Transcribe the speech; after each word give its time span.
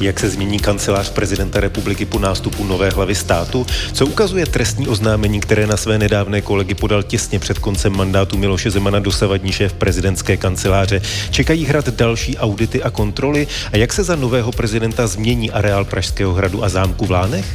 Jak 0.00 0.20
se 0.20 0.30
změní 0.30 0.58
kancelář 0.58 1.10
prezidenta 1.10 1.60
republiky 1.60 2.04
po 2.04 2.18
nástupu 2.18 2.64
nové 2.64 2.90
hlavy 2.90 3.14
státu? 3.14 3.66
Co 3.92 4.06
ukazuje 4.06 4.46
trestní 4.46 4.88
oznámení, 4.88 5.40
které 5.40 5.66
na 5.66 5.76
své 5.76 5.98
nedávné 5.98 6.40
kolegy 6.40 6.74
podal 6.74 7.02
těsně 7.02 7.38
před 7.38 7.58
koncem 7.58 7.96
mandátu 7.96 8.38
Miloše 8.38 8.70
Zemana 8.70 8.98
dosavadní 8.98 9.52
šéf 9.52 9.72
prezidentské 9.72 10.36
kanceláře? 10.36 11.02
Čekají 11.30 11.64
hrad 11.64 11.88
další 11.88 12.36
audity 12.36 12.82
a 12.82 12.90
kontroly? 12.90 13.46
A 13.72 13.76
jak 13.76 13.92
se 13.92 14.04
za 14.04 14.16
nového 14.16 14.52
prezidenta 14.52 15.06
změní 15.06 15.50
areál 15.50 15.84
Pražského 15.84 16.32
hradu 16.32 16.64
a 16.64 16.68
zámku 16.68 17.06
v 17.06 17.10
Lánech? 17.10 17.46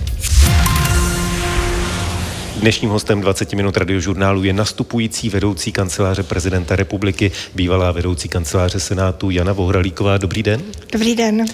Dnešním 2.62 2.90
hostem 2.90 3.22
20 3.22 3.54
minut 3.54 3.78
radiožurnálu 3.78 4.44
je 4.44 4.54
nastupující 4.54 5.30
vedoucí 5.30 5.72
kanceláře 5.72 6.24
prezidenta 6.24 6.76
republiky, 6.76 7.32
bývalá 7.56 7.92
vedoucí 7.92 8.30
kanceláře 8.30 8.80
Senátu 8.80 9.30
Jana 9.30 9.54
Vohralíková. 9.54 10.18
Dobrý 10.18 10.44
den. 10.44 10.62
Dobrý 10.92 11.16
den. 11.16 11.46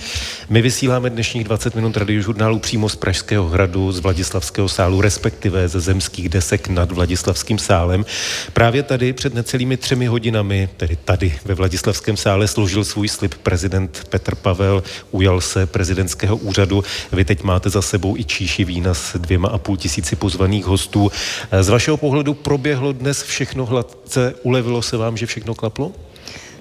My 0.50 0.62
vysíláme 0.62 1.10
dnešních 1.10 1.44
20 1.44 1.76
minut 1.76 1.98
radiožurnálu 1.98 2.60
přímo 2.60 2.90
z 2.90 2.96
Pražského 2.96 3.50
hradu, 3.50 3.92
z 3.92 4.00
Vladislavského 4.00 4.70
sálu, 4.70 5.02
respektive 5.02 5.68
ze 5.68 5.80
zemských 5.80 6.30
desek 6.30 6.68
nad 6.68 6.92
Vladislavským 6.92 7.58
sálem. 7.58 8.06
Právě 8.54 8.84
tady 8.84 9.14
před 9.14 9.34
necelými 9.34 9.78
třemi 9.78 10.06
hodinami, 10.06 10.70
tedy 10.78 10.98
tady 11.06 11.40
ve 11.46 11.54
Vladislavském 11.54 12.18
sále, 12.18 12.48
složil 12.48 12.84
svůj 12.84 13.08
slib 13.08 13.36
prezident 13.36 14.08
Petr 14.10 14.36
Pavel, 14.36 14.84
ujal 15.12 15.42
se 15.42 15.66
prezidentského 15.66 16.38
úřadu. 16.38 16.84
Vy 17.12 17.26
teď 17.26 17.44
máte 17.44 17.70
za 17.70 17.82
sebou 17.82 18.18
i 18.18 18.24
číši 18.24 18.66
vína 18.66 18.94
s 18.94 19.18
dvěma 19.18 19.50
a 19.50 19.58
půl 19.58 19.78
tisíci 19.78 20.16
pozvaných 20.16 20.66
hostů 20.66 20.97
hostů. 20.98 21.18
Eh, 21.52 21.64
z 21.64 21.70
vašeho 21.70 21.98
pohledu 21.98 22.34
proběhlo 22.34 22.94
dnes 22.94 23.24
všechno 23.24 23.66
hladce? 23.66 24.34
Ulevilo 24.44 24.82
se 24.82 24.98
vám, 24.98 25.18
že 25.18 25.26
všechno 25.26 25.56
klaplo? 25.56 25.92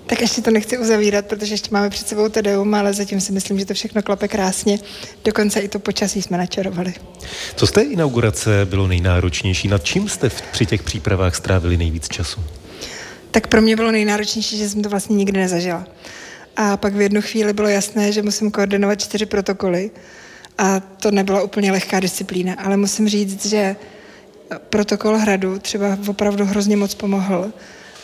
Tak 0.06 0.20
ještě 0.20 0.42
to 0.42 0.50
nechci 0.50 0.78
uzavírat, 0.78 1.26
protože 1.26 1.54
ještě 1.54 1.68
máme 1.72 1.90
před 1.90 2.08
sebou 2.08 2.28
Tedeum, 2.28 2.74
ale 2.74 2.92
zatím 2.92 3.20
si 3.20 3.32
myslím, 3.32 3.58
že 3.58 3.64
to 3.64 3.74
všechno 3.74 4.02
klape 4.02 4.28
krásně. 4.28 4.78
Dokonce 5.24 5.60
i 5.60 5.68
to 5.68 5.78
počasí 5.78 6.22
jsme 6.22 6.38
načarovali. 6.38 6.94
Co 7.56 7.66
z 7.66 7.70
té 7.70 7.82
inaugurace 7.82 8.64
bylo 8.64 8.86
nejnáročnější? 8.86 9.68
Nad 9.68 9.84
čím 9.84 10.08
jste 10.08 10.30
při 10.52 10.66
těch 10.66 10.82
přípravách 10.82 11.34
strávili 11.34 11.76
nejvíc 11.76 12.08
času? 12.08 12.40
Tak 13.30 13.46
pro 13.46 13.62
mě 13.62 13.76
bylo 13.76 13.90
nejnáročnější, 13.90 14.58
že 14.58 14.68
jsem 14.68 14.82
to 14.82 14.88
vlastně 14.88 15.16
nikdy 15.16 15.40
nezažila. 15.40 15.86
A 16.56 16.76
pak 16.76 16.94
v 16.94 17.00
jednu 17.00 17.22
chvíli 17.22 17.52
bylo 17.52 17.68
jasné, 17.68 18.12
že 18.12 18.22
musím 18.22 18.50
koordinovat 18.50 19.00
čtyři 19.00 19.26
protokoly. 19.26 19.90
A 20.58 20.80
to 20.80 21.10
nebyla 21.10 21.42
úplně 21.42 21.72
lehká 21.72 22.00
disciplína, 22.00 22.54
ale 22.54 22.76
musím 22.76 23.08
říct, 23.08 23.46
že 23.46 23.76
protokol 24.70 25.16
hradu 25.16 25.58
třeba 25.58 25.98
opravdu 26.08 26.44
hrozně 26.44 26.76
moc 26.76 26.94
pomohl. 26.94 27.52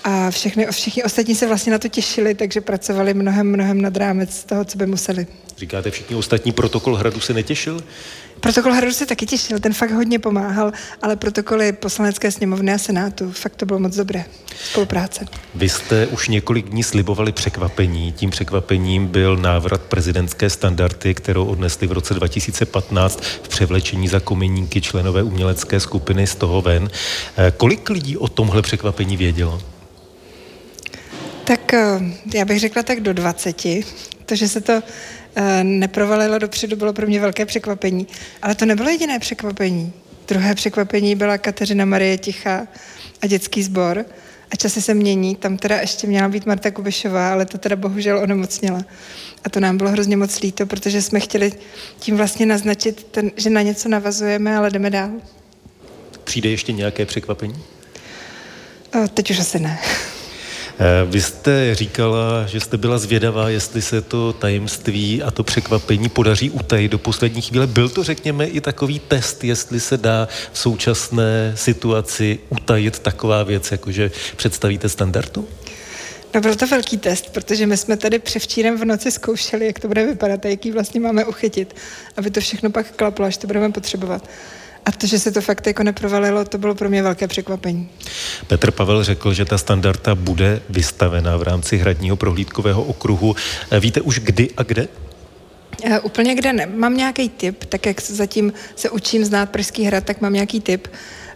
A 0.04 0.30
všechny, 0.30 0.66
všichni 0.70 1.04
ostatní 1.04 1.34
se 1.34 1.46
vlastně 1.46 1.72
na 1.72 1.78
to 1.78 1.88
těšili, 1.88 2.34
takže 2.34 2.60
pracovali 2.60 3.14
mnohem, 3.14 3.46
mnohem 3.46 3.82
nad 3.82 3.96
rámec 3.96 4.44
toho, 4.44 4.64
co 4.64 4.78
by 4.78 4.86
museli. 4.86 5.26
Říkáte, 5.58 5.90
všichni 5.90 6.16
ostatní 6.16 6.52
protokol 6.52 6.94
hradu 6.94 7.20
se 7.20 7.34
netěšil? 7.34 7.80
Protokol 8.40 8.72
hradu 8.72 8.92
se 8.92 9.06
taky 9.06 9.26
těšil, 9.26 9.60
ten 9.60 9.72
fakt 9.72 9.90
hodně 9.90 10.18
pomáhal, 10.18 10.72
ale 11.02 11.16
protokoly 11.16 11.72
poslanecké 11.72 12.30
sněmovny 12.30 12.72
a 12.72 12.78
senátu, 12.78 13.32
fakt 13.32 13.56
to 13.56 13.66
bylo 13.66 13.78
moc 13.78 13.96
dobré. 13.96 14.24
Spolupráce. 14.70 15.26
Vy 15.54 15.68
jste 15.68 16.06
už 16.06 16.28
několik 16.28 16.68
dní 16.68 16.82
slibovali 16.82 17.32
překvapení. 17.32 18.12
Tím 18.12 18.30
překvapením 18.30 19.06
byl 19.06 19.36
návrat 19.36 19.80
prezidentské 19.80 20.50
standardy, 20.50 21.14
kterou 21.14 21.44
odnesli 21.44 21.86
v 21.86 21.92
roce 21.92 22.14
2015 22.14 23.22
v 23.42 23.48
převlečení 23.48 24.08
za 24.08 24.20
kominíky 24.20 24.80
členové 24.80 25.22
umělecké 25.22 25.80
skupiny 25.80 26.26
z 26.26 26.34
toho 26.34 26.62
ven. 26.62 26.90
Eh, 27.36 27.52
kolik 27.56 27.90
lidí 27.90 28.16
o 28.16 28.28
tomhle 28.28 28.62
překvapení 28.62 29.16
vědělo? 29.16 29.62
Tak 31.44 31.74
eh, 31.74 32.00
já 32.34 32.44
bych 32.44 32.60
řekla 32.60 32.82
tak 32.82 33.00
do 33.00 33.12
20. 33.12 33.62
To, 34.26 34.36
že 34.36 34.48
se 34.48 34.60
to 34.60 34.82
neprovalilo 35.62 36.38
dopředu, 36.38 36.76
bylo 36.76 36.92
pro 36.92 37.06
mě 37.06 37.20
velké 37.20 37.46
překvapení. 37.46 38.06
Ale 38.42 38.54
to 38.54 38.66
nebylo 38.66 38.88
jediné 38.88 39.18
překvapení. 39.18 39.92
Druhé 40.28 40.54
překvapení 40.54 41.16
byla 41.16 41.38
Kateřina 41.38 41.84
Marie 41.84 42.18
Tichá 42.18 42.66
a 43.22 43.26
dětský 43.26 43.62
sbor. 43.62 44.04
A 44.50 44.56
časy 44.56 44.82
se 44.82 44.94
mění, 44.94 45.36
tam 45.36 45.56
teda 45.56 45.80
ještě 45.80 46.06
měla 46.06 46.28
být 46.28 46.46
Marta 46.46 46.70
Kubišová, 46.70 47.32
ale 47.32 47.46
to 47.46 47.58
teda 47.58 47.76
bohužel 47.76 48.18
onemocněla. 48.18 48.84
A 49.44 49.48
to 49.48 49.60
nám 49.60 49.76
bylo 49.76 49.90
hrozně 49.90 50.16
moc 50.16 50.40
líto, 50.40 50.66
protože 50.66 51.02
jsme 51.02 51.20
chtěli 51.20 51.52
tím 51.98 52.16
vlastně 52.16 52.46
naznačit, 52.46 53.06
ten, 53.10 53.30
že 53.36 53.50
na 53.50 53.62
něco 53.62 53.88
navazujeme, 53.88 54.56
ale 54.56 54.70
jdeme 54.70 54.90
dál. 54.90 55.10
Přijde 56.24 56.48
ještě 56.48 56.72
nějaké 56.72 57.06
překvapení? 57.06 57.62
O, 59.04 59.08
teď 59.08 59.30
už 59.30 59.38
asi 59.38 59.58
ne. 59.58 59.78
Eh, 60.78 61.06
vy 61.06 61.22
jste 61.22 61.74
říkala, 61.74 62.46
že 62.46 62.60
jste 62.60 62.76
byla 62.76 62.98
zvědavá, 62.98 63.48
jestli 63.48 63.82
se 63.82 64.02
to 64.02 64.32
tajemství 64.32 65.22
a 65.22 65.30
to 65.30 65.42
překvapení 65.42 66.08
podaří 66.08 66.50
utajit 66.50 66.92
do 66.92 66.98
poslední 66.98 67.42
chvíle. 67.42 67.66
Byl 67.66 67.88
to, 67.88 68.04
řekněme, 68.04 68.46
i 68.46 68.60
takový 68.60 68.98
test, 68.98 69.44
jestli 69.44 69.80
se 69.80 69.96
dá 69.96 70.28
v 70.52 70.58
současné 70.58 71.52
situaci 71.56 72.38
utajit 72.48 72.98
taková 72.98 73.42
věc, 73.42 73.72
jakože 73.72 74.10
představíte 74.36 74.88
standardu? 74.88 75.48
No 76.34 76.40
byl 76.40 76.54
to 76.54 76.66
velký 76.66 76.98
test, 76.98 77.30
protože 77.30 77.66
my 77.66 77.76
jsme 77.76 77.96
tady 77.96 78.18
převčírem 78.18 78.78
v 78.78 78.84
noci 78.84 79.10
zkoušeli, 79.10 79.66
jak 79.66 79.78
to 79.78 79.88
bude 79.88 80.06
vypadat 80.06 80.44
a 80.44 80.48
jaký 80.48 80.70
vlastně 80.70 81.00
máme 81.00 81.24
uchytit, 81.24 81.76
aby 82.16 82.30
to 82.30 82.40
všechno 82.40 82.70
pak 82.70 82.90
klaplo, 82.96 83.26
až 83.26 83.36
to 83.36 83.46
budeme 83.46 83.72
potřebovat. 83.72 84.28
A 84.84 84.92
to, 84.92 85.06
že 85.06 85.18
se 85.18 85.32
to 85.32 85.40
fakt 85.40 85.66
jako 85.66 85.82
neprovalilo, 85.82 86.44
to 86.44 86.58
bylo 86.58 86.74
pro 86.74 86.88
mě 86.88 87.02
velké 87.02 87.28
překvapení. 87.28 87.88
Petr 88.46 88.70
Pavel 88.70 89.04
řekl, 89.04 89.34
že 89.34 89.44
ta 89.44 89.58
standarda 89.58 90.14
bude 90.14 90.62
vystavena 90.68 91.36
v 91.36 91.42
rámci 91.42 91.76
hradního 91.76 92.16
prohlídkového 92.16 92.82
okruhu. 92.82 93.36
Eh, 93.70 93.80
víte 93.80 94.00
už 94.00 94.18
kdy 94.18 94.50
a 94.56 94.62
kde? 94.62 94.88
Uh, 95.84 95.96
úplně 96.02 96.34
kde 96.34 96.52
ne. 96.52 96.66
Mám 96.66 96.96
nějaký 96.96 97.28
tip, 97.28 97.64
tak 97.64 97.86
jak 97.86 98.02
zatím 98.02 98.52
se 98.76 98.90
učím 98.90 99.24
znát 99.24 99.50
Pražský 99.50 99.84
hrad, 99.84 100.04
tak 100.04 100.20
mám 100.20 100.32
nějaký 100.32 100.60
tip. 100.60 100.88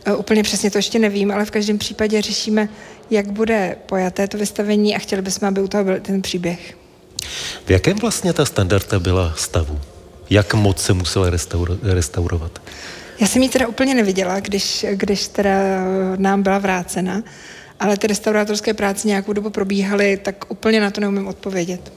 Uh, 0.06 0.18
úplně 0.18 0.42
přesně 0.42 0.70
to 0.70 0.78
ještě 0.78 0.98
nevím, 0.98 1.30
ale 1.30 1.44
v 1.44 1.50
každém 1.50 1.78
případě 1.78 2.22
řešíme, 2.22 2.68
jak 3.10 3.32
bude 3.32 3.76
pojaté 3.86 4.28
to 4.28 4.38
vystavení 4.38 4.96
a 4.96 4.98
chtěli 4.98 5.22
bychom, 5.22 5.48
aby 5.48 5.60
u 5.60 5.68
toho 5.68 5.84
byl 5.84 6.00
ten 6.00 6.22
příběh. 6.22 6.76
V 7.66 7.70
jakém 7.70 7.96
vlastně 7.96 8.32
ta 8.32 8.44
standarda 8.44 8.98
byla 8.98 9.34
stavu? 9.36 9.80
Jak 10.30 10.54
moc 10.54 10.82
se 10.82 10.92
musela 10.92 11.30
restauro- 11.30 11.78
restaurovat? 11.82 12.62
Já 13.20 13.26
jsem 13.26 13.42
ji 13.42 13.48
teda 13.48 13.66
úplně 13.66 13.94
neviděla, 13.94 14.40
když, 14.40 14.86
když 14.92 15.28
teda 15.28 15.50
nám 16.16 16.42
byla 16.42 16.58
vrácena, 16.58 17.22
ale 17.80 17.96
ty 17.96 18.06
restaurátorské 18.06 18.74
práce 18.74 19.08
nějakou 19.08 19.32
dobu 19.32 19.50
probíhaly, 19.50 20.16
tak 20.16 20.44
úplně 20.48 20.80
na 20.80 20.90
to 20.90 21.00
neumím 21.00 21.26
odpovědět. 21.26 21.92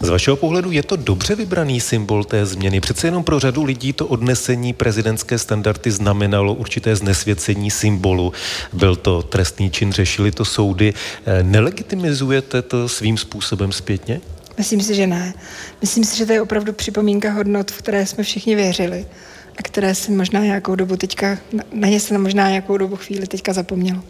Z 0.00 0.08
vašeho 0.08 0.36
pohledu 0.36 0.70
je 0.70 0.82
to 0.82 0.96
dobře 0.96 1.34
vybraný 1.34 1.80
symbol 1.80 2.24
té 2.24 2.46
změny? 2.46 2.80
Přece 2.80 3.06
jenom 3.06 3.24
pro 3.24 3.40
řadu 3.40 3.64
lidí 3.64 3.92
to 3.92 4.06
odnesení 4.06 4.72
prezidentské 4.72 5.38
standardy 5.38 5.90
znamenalo 5.90 6.54
určité 6.54 6.96
znesvěcení 6.96 7.70
symbolu. 7.70 8.32
Byl 8.72 8.96
to 8.96 9.22
trestný 9.22 9.70
čin, 9.70 9.92
řešili 9.92 10.32
to 10.32 10.44
soudy. 10.44 10.94
Nelegitimizujete 11.42 12.62
to 12.62 12.88
svým 12.88 13.18
způsobem 13.18 13.72
zpětně? 13.72 14.20
Myslím 14.58 14.80
si, 14.80 14.94
že 14.94 15.06
ne. 15.06 15.34
Myslím 15.80 16.04
si, 16.04 16.16
že 16.16 16.26
to 16.26 16.32
je 16.32 16.42
opravdu 16.42 16.72
připomínka 16.72 17.30
hodnot, 17.30 17.70
v 17.70 17.78
které 17.78 18.06
jsme 18.06 18.24
všichni 18.24 18.54
věřili 18.54 19.06
a 19.56 19.62
které 19.62 19.94
si 19.94 20.12
možná 20.12 20.40
nějakou 20.40 20.74
dobu 20.74 20.96
teďka, 20.96 21.38
na 21.72 21.88
ně 21.88 22.00
se 22.00 22.18
možná 22.18 22.48
nějakou 22.48 22.76
dobu 22.76 22.96
chvíli 22.96 23.26
teďka 23.26 23.52
zapomnělo. 23.52 24.00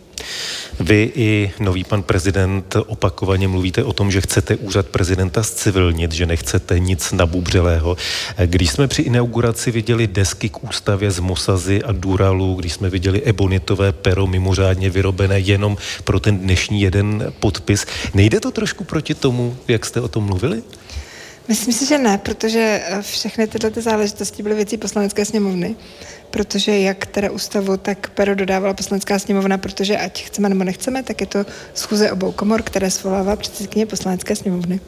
Vy 0.81 1.13
i 1.15 1.53
nový 1.61 1.85
pan 1.85 2.03
prezident 2.03 2.77
opakovaně 2.87 3.49
mluvíte 3.49 3.85
o 3.85 3.93
tom, 3.93 4.11
že 4.11 4.21
chcete 4.21 4.57
úřad 4.57 4.87
prezidenta 4.87 5.43
zcivilnit, 5.43 6.13
že 6.13 6.27
nechcete 6.27 6.79
nic 6.79 7.13
nabubřelého. 7.13 7.97
Když 8.47 8.71
jsme 8.71 8.89
při 8.89 9.03
inauguraci 9.03 9.71
viděli 9.71 10.07
desky 10.07 10.49
k 10.49 10.65
ústavě 10.65 11.11
z 11.11 11.19
Mosazy 11.19 11.83
a 11.83 11.93
Duralu, 11.93 12.55
když 12.55 12.73
jsme 12.73 12.91
viděli 12.91 13.23
ebonitové 13.23 13.93
pero 13.93 14.27
mimořádně 14.27 14.91
vyrobené 14.91 15.41
jenom 15.41 15.77
pro 16.05 16.21
ten 16.21 16.39
dnešní 16.39 16.81
jeden 16.81 17.33
podpis, 17.41 17.87
nejde 18.15 18.41
to 18.41 18.51
trošku 18.51 18.85
proti 18.85 19.15
tomu, 19.15 19.57
jak 19.69 19.87
jste 19.87 20.01
o 20.01 20.09
tom 20.09 20.25
mluvili? 20.25 20.63
Myslím 21.49 21.75
si, 21.75 21.87
že 21.87 21.99
ne, 21.99 22.19
protože 22.19 22.83
eh, 22.85 23.03
všechny 23.03 23.47
tyhle 23.47 23.71
ty 23.71 23.81
záležitosti 23.81 24.43
byly 24.43 24.55
věcí 24.55 24.77
poslanecké 24.77 25.25
sněmovny 25.25 25.77
protože 26.35 26.79
jak 26.79 27.07
teda 27.07 27.31
ústavu, 27.31 27.77
tak 27.77 28.11
pero 28.15 28.35
dodávala 28.35 28.75
poslanecká 28.75 29.19
sněmovna, 29.19 29.59
protože 29.59 29.99
ať 29.99 30.25
chceme 30.25 30.49
nebo 30.49 30.65
nechceme, 30.65 31.03
tak 31.03 31.21
je 31.21 31.27
to 31.27 31.47
schůze 31.75 32.13
obou 32.13 32.33
komor, 32.33 32.63
které 32.63 32.91
svolává 32.91 33.37
předsedkyně 33.37 33.87
poslanecké 33.87 34.37
sněmovny. 34.37 34.81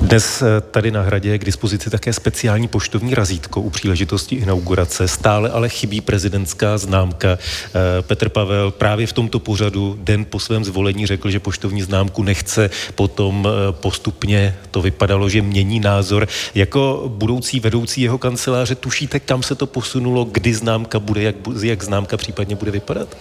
Dnes 0.00 0.42
eh, 0.42 0.60
tady 0.60 0.90
na 0.90 1.02
hradě 1.02 1.30
je 1.30 1.38
k 1.38 1.44
dispozici 1.44 1.90
také 1.90 2.12
speciální 2.12 2.68
poštovní 2.68 3.14
razítko 3.14 3.60
u 3.60 3.70
příležitosti 3.70 4.36
inaugurace. 4.36 5.08
Stále 5.08 5.50
ale 5.50 5.68
chybí 5.68 6.00
prezidentská 6.00 6.78
známka. 6.78 7.38
Eh, 7.38 8.02
Petr 8.02 8.28
Pavel 8.28 8.70
právě 8.70 9.06
v 9.06 9.12
tomto 9.12 9.38
pořadu 9.38 9.98
den 10.02 10.24
po 10.24 10.40
svém 10.40 10.64
zvolení 10.64 11.06
řekl, 11.06 11.30
že 11.30 11.40
poštovní 11.40 11.82
známku 11.82 12.22
nechce, 12.22 12.70
potom 12.94 13.48
eh, 13.48 13.72
postupně 13.72 14.56
to 14.70 14.82
vypadalo, 14.82 15.28
že 15.28 15.42
mění 15.42 15.80
názor. 15.80 16.28
Jako 16.54 17.04
budoucí 17.06 17.60
vedoucí 17.60 18.00
jeho 18.02 18.18
kanceláře 18.18 18.74
tušíte, 18.74 19.20
kam 19.20 19.42
se 19.42 19.54
to 19.54 19.66
posunulo, 19.66 20.24
kdy 20.24 20.55
známka 20.56 20.98
bude, 20.98 21.22
jak, 21.22 21.36
jak 21.62 21.82
známka 21.82 22.16
případně 22.16 22.56
bude 22.56 22.70
vypadat? 22.70 23.16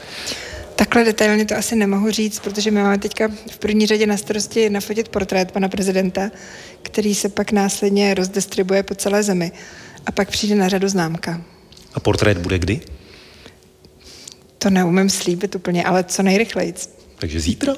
Takhle 0.75 1.03
detailně 1.03 1.45
to 1.45 1.55
asi 1.55 1.75
nemohu 1.75 2.11
říct, 2.11 2.39
protože 2.39 2.71
my 2.71 2.83
máme 2.83 2.97
teďka 2.97 3.27
v 3.51 3.57
první 3.57 3.87
řadě 3.87 4.07
na 4.07 4.17
starosti 4.17 4.69
nafotit 4.69 5.09
portrét 5.09 5.51
pana 5.51 5.69
prezidenta, 5.69 6.31
který 6.81 7.15
se 7.15 7.29
pak 7.29 7.51
následně 7.51 8.13
rozdistribuje 8.13 8.83
po 8.83 8.95
celé 8.95 9.23
zemi. 9.23 9.51
A 10.05 10.11
pak 10.11 10.29
přijde 10.29 10.55
na 10.55 10.69
řadu 10.69 10.87
známka. 10.87 11.41
A 11.93 11.99
portrét 11.99 12.37
bude 12.37 12.59
kdy? 12.59 12.81
To 14.57 14.69
neumím 14.69 15.09
slíbit 15.09 15.55
úplně, 15.55 15.83
ale 15.83 16.03
co 16.03 16.23
nejrychleji. 16.23 16.73
Takže 17.19 17.39
zítra? 17.39 17.73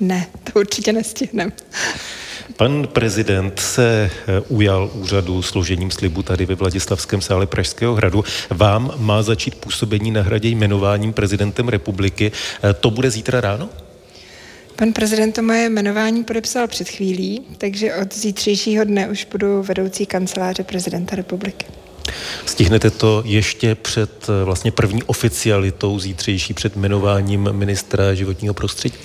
Ne, 0.00 0.26
to 0.44 0.60
určitě 0.60 0.92
nestihneme. 0.92 1.52
Pan 2.56 2.86
prezident 2.86 3.60
se 3.60 4.10
eh, 4.10 4.40
ujal 4.48 4.90
úřadu 4.94 5.42
složením 5.42 5.90
slibu 5.90 6.22
tady 6.22 6.46
ve 6.46 6.54
Vladislavském 6.54 7.20
sále 7.20 7.46
Pražského 7.46 7.94
hradu. 7.94 8.24
Vám 8.50 8.94
má 8.96 9.22
začít 9.22 9.54
působení 9.54 10.10
na 10.10 10.22
hradě 10.22 10.48
jmenováním 10.48 11.12
prezidentem 11.12 11.68
republiky. 11.68 12.32
Eh, 12.62 12.74
to 12.74 12.90
bude 12.90 13.10
zítra 13.10 13.40
ráno? 13.40 13.68
Pan 14.76 14.92
prezident 14.92 15.32
to 15.32 15.42
moje 15.42 15.70
jmenování 15.70 16.24
podepsal 16.24 16.68
před 16.68 16.88
chvílí, 16.88 17.42
takže 17.58 17.94
od 17.94 18.14
zítřejšího 18.14 18.84
dne 18.84 19.08
už 19.08 19.26
budu 19.32 19.62
vedoucí 19.62 20.06
kanceláře 20.06 20.64
prezidenta 20.64 21.16
republiky. 21.16 21.66
Stihnete 22.46 22.90
to 22.90 23.22
ještě 23.26 23.74
před 23.74 24.26
eh, 24.28 24.44
vlastně 24.44 24.70
první 24.70 25.02
oficialitou 25.02 25.98
zítřejší 25.98 26.54
před 26.54 26.76
jmenováním 26.76 27.48
ministra 27.52 28.14
životního 28.14 28.54
prostředí? 28.54 28.96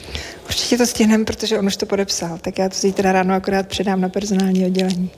Určitě 0.53 0.77
to 0.77 0.85
stihneme, 0.85 1.25
protože 1.25 1.59
on 1.59 1.65
už 1.65 1.77
to 1.77 1.85
podepsal, 1.85 2.37
tak 2.41 2.57
já 2.57 2.69
to 2.69 2.75
zítra 2.77 3.11
ráno 3.11 3.33
akorát 3.33 3.67
předám 3.67 4.01
na 4.01 4.09
personální 4.09 4.65
oddělení. 4.65 5.09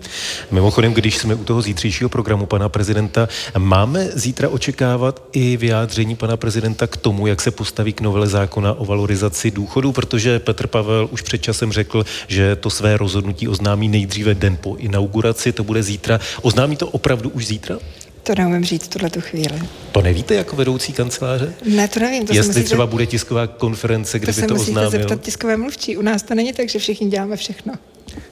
Mimochodem, 0.52 0.94
když 0.94 1.18
jsme 1.18 1.36
u 1.36 1.44
toho 1.44 1.62
zítřejšího 1.62 2.10
programu 2.10 2.46
pana 2.46 2.70
prezidenta, 2.70 3.30
máme 3.58 4.08
zítra 4.14 4.50
očekávat 4.50 5.24
i 5.32 5.58
vyjádření 5.58 6.16
pana 6.16 6.38
prezidenta 6.38 6.88
k 6.88 6.98
tomu, 6.98 7.28
jak 7.28 7.42
se 7.42 7.52
postaví 7.52 7.94
k 7.94 8.02
novele 8.02 8.28
zákona 8.28 8.74
o 8.74 8.86
valorizaci 8.86 9.52
důchodů, 9.52 9.92
protože 9.92 10.40
Petr 10.40 10.68
Pavel 10.68 11.10
už 11.12 11.22
před 11.22 11.38
časem 11.38 11.72
řekl, 11.72 12.06
že 12.28 12.56
to 12.56 12.70
své 12.70 12.98
rozhodnutí 12.98 13.48
oznámí 13.48 13.88
nejdříve 13.88 14.34
den 14.34 14.58
po 14.58 14.76
inauguraci, 14.76 15.52
to 15.52 15.64
bude 15.64 15.84
zítra. 15.84 16.20
Oznámí 16.42 16.76
to 16.76 16.88
opravdu 16.88 17.30
už 17.30 17.46
zítra? 17.48 17.78
To 18.26 18.36
neumím 18.38 18.66
říct 18.66 18.84
v 18.84 18.88
tuhle 18.88 19.10
tu 19.10 19.22
chvíli. 19.22 19.60
To 19.92 20.02
nevíte 20.02 20.36
jako 20.36 20.56
vedoucí 20.56 20.94
kanceláře? 20.94 21.54
Ne, 21.66 21.88
to 21.88 22.00
nevím. 22.00 22.28
To 22.28 22.34
Jestli 22.34 22.50
musíte, 22.50 22.66
třeba 22.66 22.86
bude 22.86 23.06
tisková 23.06 23.48
konference, 23.48 24.20
kde 24.20 24.34
to 24.34 24.42
by 24.42 24.48
to 24.48 24.56
oznámil? 24.56 24.92
To 24.92 24.92
se 24.92 24.98
zeptat 24.98 25.22
tiskové 25.22 25.58
mluvčí. 25.58 25.98
U 25.98 26.02
nás 26.02 26.24
to 26.24 26.36
není 26.36 26.54
tak, 26.54 26.70
že 26.70 26.80
všichni 26.80 27.08
děláme 27.08 27.38
všechno. 27.38 27.74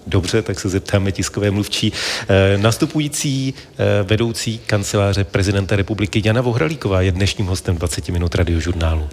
Dobře, 0.07 0.42
tak 0.42 0.60
se 0.60 0.69
zeptáme 0.69 1.12
tiskové 1.12 1.51
mluvčí. 1.51 1.94
E, 2.30 2.57
nastupující 2.57 3.54
e, 3.78 4.04
vedoucí 4.04 4.60
kanceláře 4.66 5.24
prezidenta 5.24 5.75
republiky 5.75 6.22
Jana 6.25 6.42
Vohralíková 6.42 7.01
je 7.01 7.12
dnešním 7.12 7.45
hostem 7.48 7.75
20 7.75 8.10
minut 8.10 8.36
radiožurnálu. 8.36 9.10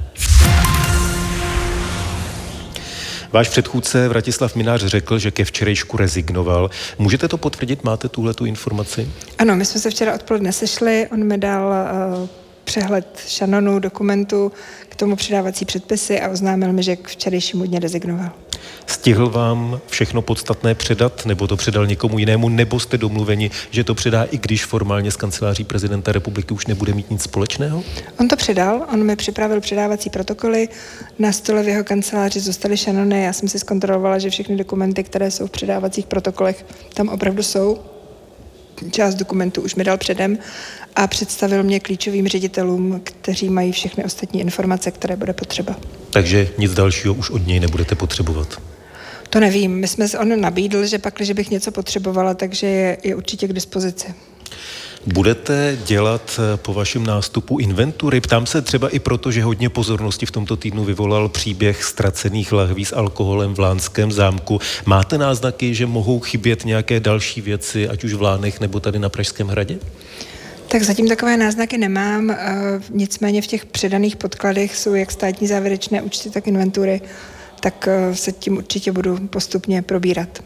Váš 3.33 3.49
předchůdce 3.49 4.09
Vratislav 4.09 4.55
Minář 4.55 4.85
řekl, 4.85 5.19
že 5.19 5.31
ke 5.31 5.45
včerejšku 5.45 5.97
rezignoval. 5.97 6.71
Můžete 6.99 7.29
to 7.29 7.39
potvrdit? 7.39 7.85
Máte 7.85 8.09
tuhle 8.09 8.35
tu 8.35 8.45
informaci? 8.45 9.09
Ano, 9.39 9.57
my 9.57 9.65
jsme 9.65 9.81
se 9.81 9.91
včera 9.91 10.15
odpoledne 10.15 10.53
sešli, 10.53 11.09
on 11.13 11.25
mi 11.25 11.39
dal 11.39 11.73
uh, 12.21 12.29
přehled 12.65 13.21
šanonu, 13.27 13.79
dokumentu, 13.79 14.53
k 14.89 14.97
tomu 14.97 15.17
předávací 15.17 15.65
předpisy 15.65 16.21
a 16.21 16.29
oznámil 16.29 16.73
mi, 16.73 16.83
že 16.83 16.97
k 16.97 17.09
včerejšímu 17.09 17.65
dně 17.65 17.81
rezignoval. 17.81 18.31
Stihl 18.87 19.31
vám 19.31 19.81
všechno 19.87 20.23
podstatné 20.23 20.75
předat, 20.75 21.27
nebo 21.27 21.47
to 21.47 21.57
předal 21.57 21.87
někomu 21.87 22.19
jinému, 22.19 22.49
nebo 22.49 22.81
jste 22.81 22.99
domluveni, 22.99 23.51
že 23.71 23.85
to 23.85 23.95
předá, 23.95 24.25
i 24.25 24.39
když 24.39 24.65
formálně 24.65 25.11
z 25.11 25.17
kanceláří 25.17 25.65
prezidenta 25.65 26.13
republiky 26.13 26.55
už 26.55 26.67
nebude 26.67 26.95
mít 26.95 27.11
nic 27.11 27.23
společného? 27.23 27.83
On 28.21 28.29
to 28.29 28.37
předal, 28.37 28.87
on 28.93 29.05
mi 29.05 29.17
připravil 29.17 29.61
předávací 29.61 30.11
protokoly, 30.11 30.69
na 31.19 31.33
stole 31.33 31.63
v 31.63 31.69
jeho 31.69 31.85
kanceláři 31.85 32.41
zůstaly 32.41 32.77
šanony, 32.77 33.23
já 33.23 33.33
jsem 33.33 33.49
si 33.49 33.59
zkontrolovala, 33.59 34.19
že 34.19 34.31
všechny 34.31 34.57
dokumenty, 34.57 35.05
které 35.05 35.31
jsou 35.31 35.47
v 35.47 35.51
předávacích 35.51 36.07
protokolech, 36.07 36.67
tam 36.95 37.09
opravdu 37.09 37.43
jsou. 37.43 37.79
Část 38.91 39.15
dokumentů 39.15 39.63
už 39.63 39.75
mi 39.75 39.85
dal 39.85 39.97
předem 39.97 40.39
a 40.97 41.07
představil 41.07 41.63
mě 41.63 41.81
klíčovým 41.81 42.29
ředitelům, 42.29 43.01
kteří 43.05 43.49
mají 43.49 43.73
všechny 43.73 44.05
ostatní 44.05 44.41
informace, 44.41 44.91
které 44.91 45.17
bude 45.17 45.33
potřeba. 45.33 45.77
Takže 46.11 46.49
nic 46.59 46.75
dalšího 46.75 47.15
už 47.15 47.31
od 47.31 47.47
něj 47.47 47.61
nebudete 47.61 47.95
potřebovat? 47.95 48.63
To 49.31 49.41
nevím. 49.41 49.73
My 49.73 49.89
jsme, 49.89 50.07
on 50.21 50.41
nabídl, 50.41 50.87
že 50.87 50.99
pak, 50.99 51.15
když 51.15 51.31
bych 51.31 51.51
něco 51.51 51.71
potřebovala, 51.71 52.35
takže 52.35 52.67
je, 52.67 52.99
je 53.05 53.15
určitě 53.15 53.49
k 53.49 53.53
dispozici. 53.53 54.15
Budete 55.07 55.79
dělat 55.87 56.41
eh, 56.41 56.57
po 56.57 56.75
vašem 56.75 57.07
nástupu 57.07 57.59
inventury? 57.59 58.21
Ptám 58.21 58.47
se 58.47 58.63
třeba 58.63 58.89
i 58.89 58.99
proto, 58.99 59.31
že 59.31 59.43
hodně 59.43 59.69
pozornosti 59.69 60.27
v 60.27 60.31
tomto 60.31 60.57
týdnu 60.57 60.85
vyvolal 60.85 61.29
příběh 61.29 61.85
ztracených 61.85 62.53
lahví 62.53 62.85
s 62.85 62.97
alkoholem 62.97 63.55
v 63.55 63.59
Lánském 63.59 64.13
zámku. 64.13 64.61
Máte 64.87 65.19
náznaky, 65.19 65.75
že 65.75 65.87
mohou 65.87 66.21
chybět 66.21 66.65
nějaké 66.65 67.01
další 67.01 67.41
věci, 67.41 67.89
ať 67.89 68.05
už 68.05 68.13
v 68.13 68.23
Lánech 68.23 68.61
nebo 68.61 68.81
tady 68.81 68.99
na 68.99 69.09
Pražském 69.09 69.49
hradě? 69.49 69.79
Tak 70.69 70.83
zatím 70.83 71.09
takové 71.09 71.37
náznaky 71.37 71.79
nemám, 71.79 72.37
nicméně 72.91 73.43
v 73.43 73.47
těch 73.47 73.67
předaných 73.67 74.17
podkladech 74.17 74.77
jsou 74.77 74.95
jak 74.95 75.11
státní 75.11 75.47
závěrečné 75.47 76.03
účty, 76.03 76.31
tak 76.31 76.47
inventury 76.47 77.01
tak 77.61 77.89
eh, 77.89 78.17
se 78.17 78.33
tím 78.33 78.57
určitě 78.57 78.93
budu 78.93 79.19
postupně 79.19 79.83
probírat. 79.83 80.43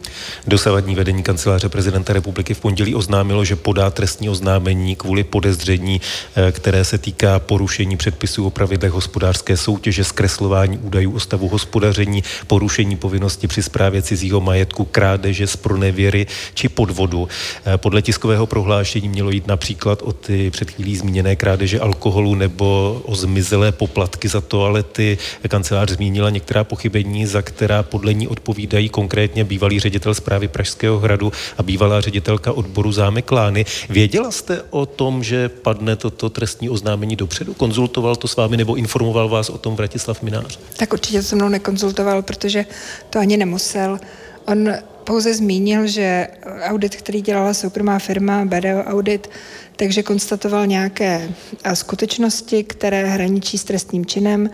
Dosavadní 0.46 0.94
vedení 0.94 1.22
kanceláře 1.22 1.68
prezidenta 1.68 2.12
republiky 2.12 2.54
v 2.54 2.60
pondělí 2.60 2.94
oznámilo, 2.94 3.44
že 3.44 3.56
podá 3.56 3.90
trestní 3.90 4.28
oznámení 4.28 4.96
kvůli 4.96 5.24
podezření, 5.24 6.00
eh, 6.36 6.52
které 6.52 6.84
se 6.84 6.98
týká 6.98 7.38
porušení 7.38 7.96
předpisů 7.96 8.46
o 8.46 8.50
pravidlech 8.50 8.92
hospodářské 8.92 9.56
soutěže, 9.56 10.04
zkreslování 10.04 10.78
údajů 10.78 11.12
o 11.12 11.20
stavu 11.20 11.48
hospodaření, 11.48 12.22
porušení 12.46 12.96
povinnosti 12.96 13.46
při 13.46 13.62
správě 13.62 14.02
cizího 14.02 14.40
majetku, 14.40 14.84
krádeže 14.84 15.46
z 15.46 15.56
pronevěry 15.56 16.26
či 16.54 16.68
podvodu. 16.68 17.28
Eh, 17.64 17.78
podle 17.78 18.02
tiskového 18.02 18.46
prohlášení 18.46 19.08
mělo 19.08 19.30
jít 19.30 19.46
například 19.46 20.02
o 20.02 20.12
ty 20.12 20.50
před 20.50 20.70
chvílí 20.70 20.96
zmíněné 20.96 21.36
krádeže 21.36 21.80
alkoholu 21.80 22.34
nebo 22.34 23.00
o 23.04 23.14
zmizelé 23.14 23.72
poplatky 23.72 24.28
za 24.28 24.40
toalety. 24.40 25.18
Kancelář 25.48 25.90
zmínila 25.90 26.30
některá 26.30 26.64
pochybení 26.64 27.03
pochybení, 27.04 27.26
za 27.26 27.42
která 27.42 27.82
podle 27.82 28.14
ní 28.14 28.28
odpovídají 28.28 28.88
konkrétně 28.88 29.44
bývalý 29.44 29.80
ředitel 29.80 30.14
zprávy 30.14 30.48
Pražského 30.48 30.98
hradu 30.98 31.32
a 31.58 31.62
bývalá 31.62 32.00
ředitelka 32.00 32.52
odboru 32.52 32.92
Zámek 32.92 33.32
Lány. 33.32 33.64
Věděla 33.88 34.30
jste 34.30 34.62
o 34.70 34.86
tom, 34.86 35.24
že 35.24 35.48
padne 35.48 35.96
toto 35.96 36.30
trestní 36.30 36.70
oznámení 36.70 37.16
dopředu? 37.16 37.54
Konzultoval 37.54 38.16
to 38.16 38.28
s 38.28 38.36
vámi 38.36 38.56
nebo 38.56 38.74
informoval 38.74 39.28
vás 39.28 39.50
o 39.50 39.58
tom 39.58 39.76
Vratislav 39.76 40.22
Minář? 40.22 40.58
Tak 40.76 40.92
určitě 40.92 41.22
se 41.22 41.36
mnou 41.36 41.48
nekonzultoval, 41.48 42.22
protože 42.22 42.66
to 43.10 43.18
ani 43.18 43.36
nemusel. 43.36 43.98
On 44.46 44.72
pouze 45.04 45.34
zmínil, 45.34 45.86
že 45.86 46.28
audit, 46.62 46.96
který 46.96 47.22
dělala 47.22 47.54
soukromá 47.54 47.98
firma 47.98 48.44
BDO 48.44 48.84
Audit, 48.84 49.30
takže 49.76 50.02
konstatoval 50.02 50.66
nějaké 50.66 51.28
skutečnosti, 51.74 52.64
které 52.64 53.04
hraničí 53.04 53.58
s 53.58 53.64
trestním 53.64 54.06
činem 54.06 54.50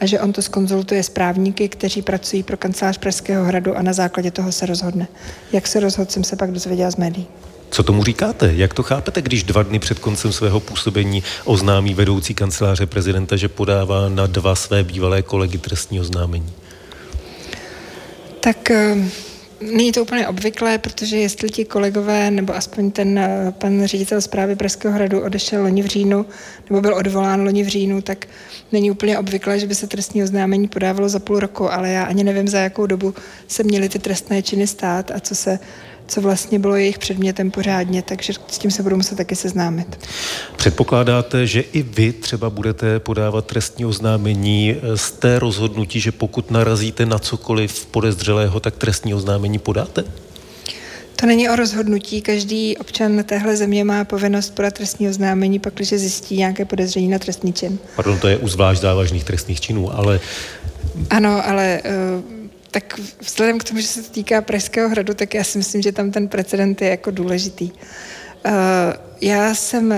a 0.00 0.06
že 0.06 0.20
on 0.20 0.32
to 0.32 0.42
skonzultuje 0.42 1.02
s 1.02 1.08
právníky, 1.08 1.68
kteří 1.68 2.02
pracují 2.02 2.42
pro 2.42 2.56
kancelář 2.56 2.98
Pražského 2.98 3.44
hradu 3.44 3.76
a 3.76 3.82
na 3.82 3.92
základě 3.92 4.30
toho 4.30 4.52
se 4.52 4.66
rozhodne. 4.66 5.08
Jak 5.52 5.66
se 5.66 5.80
rozhodl, 5.80 6.10
jsem 6.10 6.24
se 6.24 6.36
pak 6.36 6.50
dozvěděla 6.50 6.90
z 6.90 6.96
médií. 6.96 7.26
Co 7.70 7.82
tomu 7.82 8.04
říkáte? 8.04 8.52
Jak 8.54 8.74
to 8.74 8.82
chápete, 8.82 9.22
když 9.22 9.42
dva 9.42 9.62
dny 9.62 9.78
před 9.78 9.98
koncem 9.98 10.32
svého 10.32 10.60
působení 10.60 11.22
oznámí 11.44 11.94
vedoucí 11.94 12.34
kanceláře 12.34 12.86
prezidenta, 12.86 13.36
že 13.36 13.48
podává 13.48 14.08
na 14.08 14.26
dva 14.26 14.54
své 14.54 14.84
bývalé 14.84 15.22
kolegy 15.22 15.58
trestní 15.58 16.00
oznámení? 16.00 16.52
Tak 18.40 18.70
eh, 18.70 18.96
Není 19.60 19.92
to 19.92 20.02
úplně 20.02 20.28
obvyklé, 20.28 20.78
protože 20.78 21.16
jestli 21.16 21.48
ti 21.48 21.64
kolegové, 21.64 22.30
nebo 22.30 22.56
aspoň 22.56 22.90
ten 22.90 23.18
eh, 23.18 23.54
pan 23.58 23.84
ředitel 23.84 24.20
zprávy 24.20 24.56
Pražského 24.56 24.94
hradu 24.94 25.20
odešel 25.20 25.62
loni 25.62 25.82
v 25.82 25.86
říjnu, 25.86 26.26
nebo 26.70 26.80
byl 26.80 26.94
odvolán 26.94 27.44
loni 27.44 27.62
v 27.62 27.68
říjnu, 27.68 28.02
tak 28.02 28.26
není 28.72 28.90
úplně 28.90 29.18
obvyklé, 29.18 29.58
že 29.58 29.66
by 29.66 29.74
se 29.74 29.86
trestní 29.86 30.22
oznámení 30.22 30.68
podávalo 30.68 31.08
za 31.08 31.18
půl 31.18 31.40
roku, 31.40 31.72
ale 31.72 31.90
já 31.90 32.04
ani 32.04 32.24
nevím, 32.24 32.48
za 32.48 32.58
jakou 32.58 32.86
dobu 32.86 33.14
se 33.48 33.62
měly 33.62 33.88
ty 33.88 33.98
trestné 33.98 34.42
činy 34.42 34.66
stát 34.66 35.10
a 35.10 35.20
co 35.20 35.34
se 35.34 35.58
co 36.06 36.20
vlastně 36.20 36.58
bylo 36.58 36.76
jejich 36.76 36.98
předmětem 36.98 37.50
pořádně, 37.50 38.02
takže 38.02 38.32
s 38.48 38.58
tím 38.58 38.70
se 38.70 38.82
budu 38.82 38.96
muset 38.96 39.16
taky 39.16 39.36
seznámit. 39.36 39.98
Předpokládáte, 40.56 41.46
že 41.46 41.60
i 41.60 41.82
vy 41.82 42.12
třeba 42.12 42.50
budete 42.50 43.00
podávat 43.00 43.46
trestní 43.46 43.84
oznámení 43.84 44.76
z 44.94 45.10
té 45.10 45.38
rozhodnutí, 45.38 46.00
že 46.00 46.12
pokud 46.12 46.50
narazíte 46.50 47.06
na 47.06 47.18
cokoliv 47.18 47.86
podezřelého, 47.86 48.60
tak 48.60 48.76
trestní 48.76 49.14
oznámení 49.14 49.58
podáte? 49.58 50.04
To 51.16 51.26
není 51.26 51.48
o 51.48 51.56
rozhodnutí. 51.56 52.22
Každý 52.22 52.76
občan 52.76 53.24
téhle 53.24 53.56
země 53.56 53.84
má 53.84 54.04
povinnost 54.04 54.50
podat 54.50 54.74
trestní 54.74 55.08
oznámení, 55.08 55.58
pak, 55.58 55.74
když 55.74 55.88
zjistí 55.88 56.36
nějaké 56.36 56.64
podezření 56.64 57.08
na 57.08 57.18
trestný 57.18 57.52
čin. 57.52 57.78
Pardon, 57.96 58.18
to 58.18 58.28
je 58.28 58.36
u 58.36 58.48
zvlášť 58.48 58.80
závažných 58.80 59.24
trestných 59.24 59.60
činů, 59.60 59.98
ale... 59.98 60.20
Ano, 61.10 61.48
ale 61.48 61.82
uh, 62.16 62.33
tak 62.74 63.00
vzhledem 63.20 63.58
k 63.58 63.64
tomu, 63.64 63.80
že 63.80 63.86
se 63.86 64.02
to 64.02 64.10
týká 64.10 64.40
Pražského 64.40 64.88
hradu, 64.88 65.14
tak 65.14 65.34
já 65.34 65.44
si 65.44 65.58
myslím, 65.58 65.82
že 65.82 65.92
tam 65.92 66.10
ten 66.10 66.28
precedent 66.28 66.82
je 66.82 66.88
jako 66.88 67.10
důležitý. 67.10 67.70
já 69.20 69.54
jsem 69.54 69.94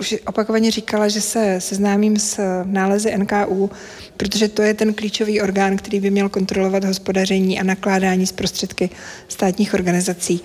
už 0.00 0.14
opakovaně 0.26 0.70
říkala, 0.70 1.08
že 1.08 1.20
se 1.20 1.60
seznámím 1.60 2.16
s 2.16 2.62
nálezy 2.64 3.18
NKU, 3.18 3.70
protože 4.16 4.48
to 4.48 4.62
je 4.62 4.74
ten 4.74 4.94
klíčový 4.94 5.40
orgán, 5.40 5.76
který 5.76 6.00
by 6.00 6.10
měl 6.10 6.28
kontrolovat 6.28 6.84
hospodaření 6.84 7.60
a 7.60 7.64
nakládání 7.64 8.26
z 8.26 8.32
prostředky 8.32 8.90
státních 9.28 9.74
organizací. 9.74 10.40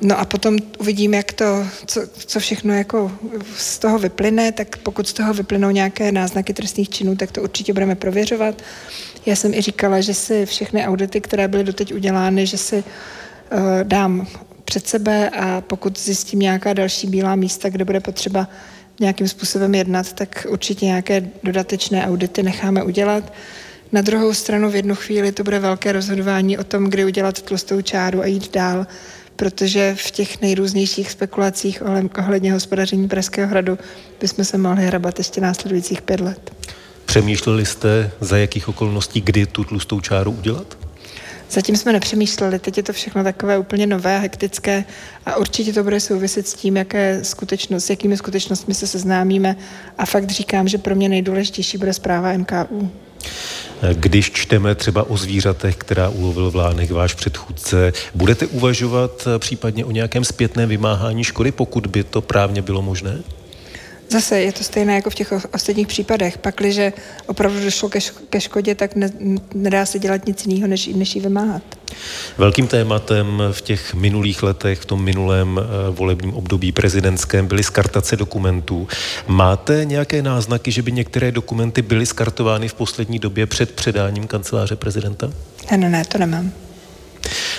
No 0.00 0.18
a 0.18 0.24
potom 0.24 0.58
uvidím, 0.78 1.14
jak 1.14 1.32
to, 1.32 1.66
co, 1.86 2.00
co 2.26 2.40
všechno 2.40 2.74
jako 2.74 3.12
z 3.56 3.78
toho 3.78 3.98
vyplyne, 3.98 4.52
tak 4.52 4.76
pokud 4.76 5.08
z 5.08 5.12
toho 5.12 5.34
vyplynou 5.34 5.70
nějaké 5.70 6.12
náznaky 6.12 6.54
trestných 6.54 6.88
činů, 6.88 7.16
tak 7.16 7.32
to 7.32 7.42
určitě 7.42 7.72
budeme 7.72 7.94
prověřovat. 7.94 8.62
Já 9.26 9.36
jsem 9.36 9.54
i 9.54 9.60
říkala, 9.60 10.00
že 10.00 10.14
si 10.14 10.46
všechny 10.46 10.86
audity, 10.86 11.20
které 11.20 11.48
byly 11.48 11.64
doteď 11.64 11.94
udělány, 11.94 12.46
že 12.46 12.58
si 12.58 12.76
uh, 12.76 13.60
dám 13.82 14.26
před 14.64 14.86
sebe 14.86 15.30
a 15.30 15.60
pokud 15.60 15.98
zjistím 15.98 16.38
nějaká 16.38 16.72
další 16.72 17.06
bílá 17.06 17.36
místa, 17.36 17.68
kde 17.68 17.84
bude 17.84 18.00
potřeba 18.00 18.48
nějakým 19.00 19.28
způsobem 19.28 19.74
jednat, 19.74 20.12
tak 20.12 20.46
určitě 20.48 20.86
nějaké 20.86 21.28
dodatečné 21.42 22.06
audity 22.06 22.42
necháme 22.42 22.82
udělat. 22.82 23.32
Na 23.92 24.00
druhou 24.00 24.34
stranu 24.34 24.70
v 24.70 24.74
jednu 24.74 24.94
chvíli 24.94 25.32
to 25.32 25.44
bude 25.44 25.58
velké 25.58 25.92
rozhodování 25.92 26.58
o 26.58 26.64
tom, 26.64 26.84
kdy 26.84 27.04
udělat 27.04 27.42
tlustou 27.42 27.80
čáru 27.80 28.20
a 28.20 28.26
jít 28.26 28.52
dál, 28.52 28.86
protože 29.36 29.94
v 29.98 30.10
těch 30.10 30.40
nejrůznějších 30.40 31.10
spekulacích 31.10 31.82
ohledně 32.18 32.52
hospodaření 32.52 33.08
Pražského 33.08 33.48
hradu 33.48 33.78
bychom 34.20 34.44
se 34.44 34.58
mohli 34.58 34.86
hrabat 34.86 35.18
ještě 35.18 35.40
následujících 35.40 36.02
pět 36.02 36.20
let. 36.20 36.50
Přemýšleli 37.10 37.66
jste, 37.66 38.10
za 38.20 38.36
jakých 38.36 38.68
okolností, 38.68 39.20
kdy 39.20 39.46
tu 39.46 39.64
tlustou 39.64 40.00
čáru 40.00 40.30
udělat? 40.30 40.78
Zatím 41.50 41.76
jsme 41.76 41.92
nepřemýšleli, 41.92 42.58
teď 42.58 42.76
je 42.76 42.82
to 42.82 42.92
všechno 42.92 43.24
takové 43.24 43.58
úplně 43.58 43.86
nové, 43.86 44.18
hektické 44.18 44.84
a 45.26 45.36
určitě 45.36 45.72
to 45.72 45.84
bude 45.84 46.00
souviset 46.00 46.48
s 46.48 46.54
tím, 46.54 46.76
jaké 46.76 47.24
skutečnost, 47.24 47.84
s 47.84 47.90
jakými 47.90 48.16
skutečnostmi 48.16 48.74
se 48.74 48.86
seznámíme 48.86 49.56
a 49.98 50.06
fakt 50.06 50.30
říkám, 50.30 50.68
že 50.68 50.78
pro 50.78 50.94
mě 50.94 51.08
nejdůležitější 51.08 51.78
bude 51.78 51.92
zpráva 51.92 52.32
NKU. 52.32 52.90
Když 53.92 54.30
čteme 54.30 54.74
třeba 54.74 55.10
o 55.10 55.16
zvířatech, 55.16 55.76
která 55.76 56.08
ulovil 56.08 56.50
v 56.50 56.56
Lánech 56.56 56.90
váš 56.90 57.14
předchůdce, 57.14 57.92
budete 58.14 58.46
uvažovat 58.46 59.28
případně 59.38 59.84
o 59.84 59.90
nějakém 59.90 60.24
zpětném 60.24 60.68
vymáhání 60.68 61.24
škody, 61.24 61.52
pokud 61.52 61.86
by 61.86 62.04
to 62.04 62.20
právně 62.20 62.62
bylo 62.62 62.82
možné? 62.82 63.18
Zase 64.10 64.40
je 64.40 64.52
to 64.52 64.64
stejné 64.64 64.94
jako 64.94 65.10
v 65.10 65.14
těch 65.14 65.32
ostatních 65.54 65.86
případech. 65.86 66.38
Pakliže 66.38 66.92
opravdu 67.26 67.64
došlo 67.64 67.88
ke, 67.88 67.98
ke 68.30 68.40
škodě, 68.40 68.74
tak 68.74 68.96
ne, 68.96 69.10
nedá 69.54 69.86
se 69.86 69.98
dělat 69.98 70.26
nic 70.26 70.46
jiného, 70.46 70.68
než, 70.68 70.86
než 70.86 71.14
ji 71.14 71.20
vymáhat. 71.20 71.62
Velkým 72.38 72.66
tématem 72.66 73.42
v 73.52 73.60
těch 73.60 73.94
minulých 73.94 74.42
letech, 74.42 74.78
v 74.78 74.84
tom 74.84 75.04
minulém 75.04 75.56
uh, 75.56 75.96
volebním 75.96 76.34
období 76.34 76.72
prezidentském 76.72 77.46
byly 77.46 77.62
skartace 77.62 78.16
dokumentů. 78.16 78.88
Máte 79.26 79.84
nějaké 79.84 80.22
náznaky, 80.22 80.72
že 80.72 80.82
by 80.82 80.92
některé 80.92 81.32
dokumenty 81.32 81.82
byly 81.82 82.06
skartovány 82.06 82.68
v 82.68 82.74
poslední 82.74 83.18
době 83.18 83.46
před 83.46 83.72
předáním 83.72 84.26
kanceláře 84.26 84.76
prezidenta? 84.76 85.32
Ne, 85.70 85.76
ne, 85.76 85.88
ne, 85.88 86.04
to 86.04 86.18
nemám. 86.18 86.52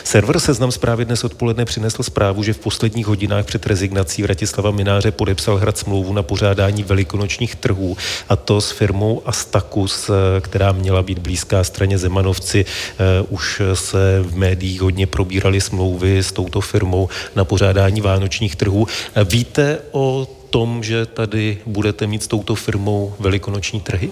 Server 0.03 0.39
Seznam 0.39 0.71
zprávy 0.71 1.05
dnes 1.05 1.23
odpoledne 1.23 1.65
přinesl 1.65 2.03
zprávu, 2.03 2.43
že 2.43 2.53
v 2.53 2.59
posledních 2.59 3.05
hodinách 3.05 3.45
před 3.45 3.65
rezignací 3.65 4.23
Vratislava 4.23 4.71
Mináře 4.71 5.11
podepsal 5.11 5.57
hrad 5.57 5.77
smlouvu 5.77 6.13
na 6.13 6.23
pořádání 6.23 6.83
velikonočních 6.83 7.55
trhů 7.55 7.97
a 8.29 8.35
to 8.35 8.61
s 8.61 8.71
firmou 8.71 9.21
Astakus, 9.25 10.09
eh, 10.09 10.41
která 10.41 10.71
měla 10.71 11.03
být 11.03 11.19
blízká 11.19 11.63
straně 11.63 11.97
Zemanovci. 11.97 12.65
Eh, 12.65 13.25
už 13.29 13.61
se 13.73 14.21
v 14.21 14.35
médiích 14.35 14.81
hodně 14.81 15.07
probírali 15.07 15.61
smlouvy 15.61 16.17
s 16.17 16.31
touto 16.31 16.61
firmou 16.61 17.09
na 17.35 17.45
pořádání 17.45 18.01
vánočních 18.01 18.55
trhů. 18.55 18.87
Eh, 19.15 19.23
víte 19.23 19.79
o 19.91 20.27
tom, 20.49 20.83
že 20.83 21.05
tady 21.05 21.57
budete 21.65 22.07
mít 22.07 22.23
s 22.23 22.27
touto 22.27 22.55
firmou 22.55 23.13
velikonoční 23.19 23.81
trhy? 23.81 24.11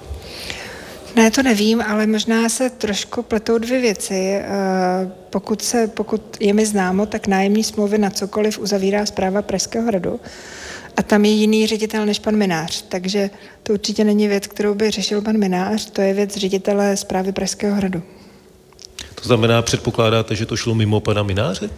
Ne, 1.20 1.32
to 1.32 1.44
nevím, 1.44 1.82
ale 1.82 2.08
možná 2.08 2.50
se 2.50 2.70
trošku 2.70 3.24
pletou 3.24 3.58
dvě 3.58 3.82
věci. 3.82 4.14
Eh, 4.14 4.48
pokud, 5.30 5.62
se, 5.62 5.88
pokud 5.88 6.38
je 6.40 6.54
mi 6.54 6.66
známo, 6.66 7.06
tak 7.06 7.28
nájemní 7.28 7.64
smlouvy 7.64 7.98
na 7.98 8.10
cokoliv 8.10 8.60
uzavírá 8.60 9.06
zpráva 9.06 9.42
Pražského 9.42 9.88
hradu 9.88 10.20
a 10.98 11.04
tam 11.04 11.26
je 11.26 11.32
jiný 11.32 11.68
ředitel 11.68 12.06
než 12.06 12.20
pan 12.20 12.36
Minář, 12.36 12.86
takže 12.90 13.30
to 13.64 13.74
určitě 13.74 14.04
není 14.04 14.28
věc, 14.28 14.48
kterou 14.48 14.74
by 14.74 14.92
řešil 14.92 15.22
pan 15.22 15.38
Minář, 15.38 15.92
to 15.92 16.02
je 16.02 16.14
věc 16.14 16.38
ředitele 16.38 16.98
zprávy 16.98 17.32
Pražského 17.32 17.76
hradu. 17.76 18.02
To 19.16 19.24
znamená, 19.24 19.62
předpokládáte, 19.62 20.36
že 20.36 20.46
to 20.46 20.58
šlo 20.58 20.76
mimo 20.76 21.00
pana 21.00 21.24
Mináře? 21.24 21.70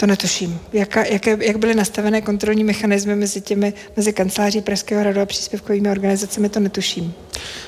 To 0.00 0.06
netuším. 0.06 0.60
Jaka, 0.72 1.04
jaké, 1.04 1.38
jak 1.40 1.56
byly 1.56 1.74
nastavené 1.74 2.20
kontrolní 2.20 2.64
mechanismy 2.64 3.16
mezi 3.16 3.40
těmi, 3.40 3.72
mezi 3.96 4.12
kanceláří 4.12 4.60
Pražského 4.60 5.00
hradu 5.00 5.20
a 5.20 5.26
příspěvkovými 5.26 5.90
organizacemi, 5.90 6.48
to 6.48 6.60
netuším. 6.60 7.14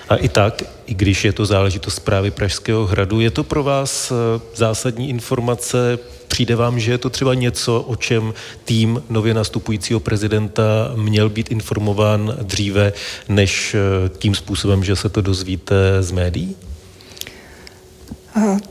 A 0.08 0.16
i 0.16 0.28
tak, 0.28 0.62
i 0.86 0.94
když 0.94 1.24
je 1.24 1.32
to 1.32 1.46
záležitost 1.46 1.94
zprávy 1.94 2.30
Pražského 2.30 2.86
hradu, 2.86 3.20
je 3.20 3.30
to 3.30 3.44
pro 3.44 3.62
vás 3.62 4.10
eh, 4.12 4.40
zásadní 4.54 5.08
informace, 5.10 5.98
Přijde 6.28 6.56
vám, 6.56 6.80
že 6.80 6.92
je 6.92 6.98
to 6.98 7.10
třeba 7.10 7.34
něco, 7.34 7.80
o 7.80 7.96
čem 7.96 8.34
tým 8.64 9.02
nově 9.10 9.34
nastupujícího 9.34 10.00
prezidenta 10.00 10.92
měl 10.96 11.28
být 11.28 11.50
informován 11.50 12.36
dříve, 12.42 12.92
než 13.28 13.74
eh, 13.74 14.08
tím 14.18 14.34
způsobem, 14.34 14.84
že 14.84 14.96
se 14.96 15.08
to 15.08 15.20
dozvíte 15.20 16.02
z 16.02 16.10
médií? 16.10 16.56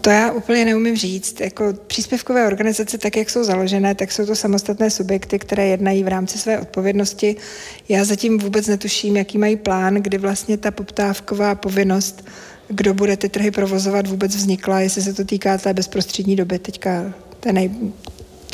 To 0.02 0.10
já 0.10 0.32
úplně 0.32 0.66
neumím 0.66 0.98
říct. 0.98 1.42
Jako 1.42 1.74
příspěvkové 1.88 2.48
organizace, 2.48 2.98
tak 2.98 3.18
jak 3.18 3.30
jsou 3.30 3.44
založené, 3.44 3.96
tak 3.96 4.12
jsou 4.12 4.26
to 4.26 4.36
samostatné 4.36 4.90
subjekty, 4.90 5.40
které 5.40 5.68
jednají 5.68 6.04
v 6.04 6.08
rámci 6.08 6.38
své 6.38 6.60
odpovědnosti. 6.60 7.36
Já 7.90 8.06
zatím 8.06 8.38
vůbec 8.38 8.68
netuším, 8.68 9.18
jaký 9.18 9.38
mají 9.38 9.56
plán, 9.56 9.96
kdy 9.96 10.18
vlastně 10.18 10.58
ta 10.58 10.72
poptávková 10.72 11.56
povinnost, 11.56 12.26
kdo 12.68 12.94
bude 12.94 13.18
ty 13.18 13.30
trhy 13.30 13.52
provozovat, 13.52 14.08
vůbec 14.08 14.36
vznikla, 14.36 14.80
jestli 14.80 15.02
se 15.02 15.14
to 15.14 15.26
týká 15.26 15.58
té 15.58 15.74
bezprostřední 15.74 16.36
doby 16.36 16.60
teďka, 16.60 17.14
té 17.40 17.54
nej, 17.54 17.72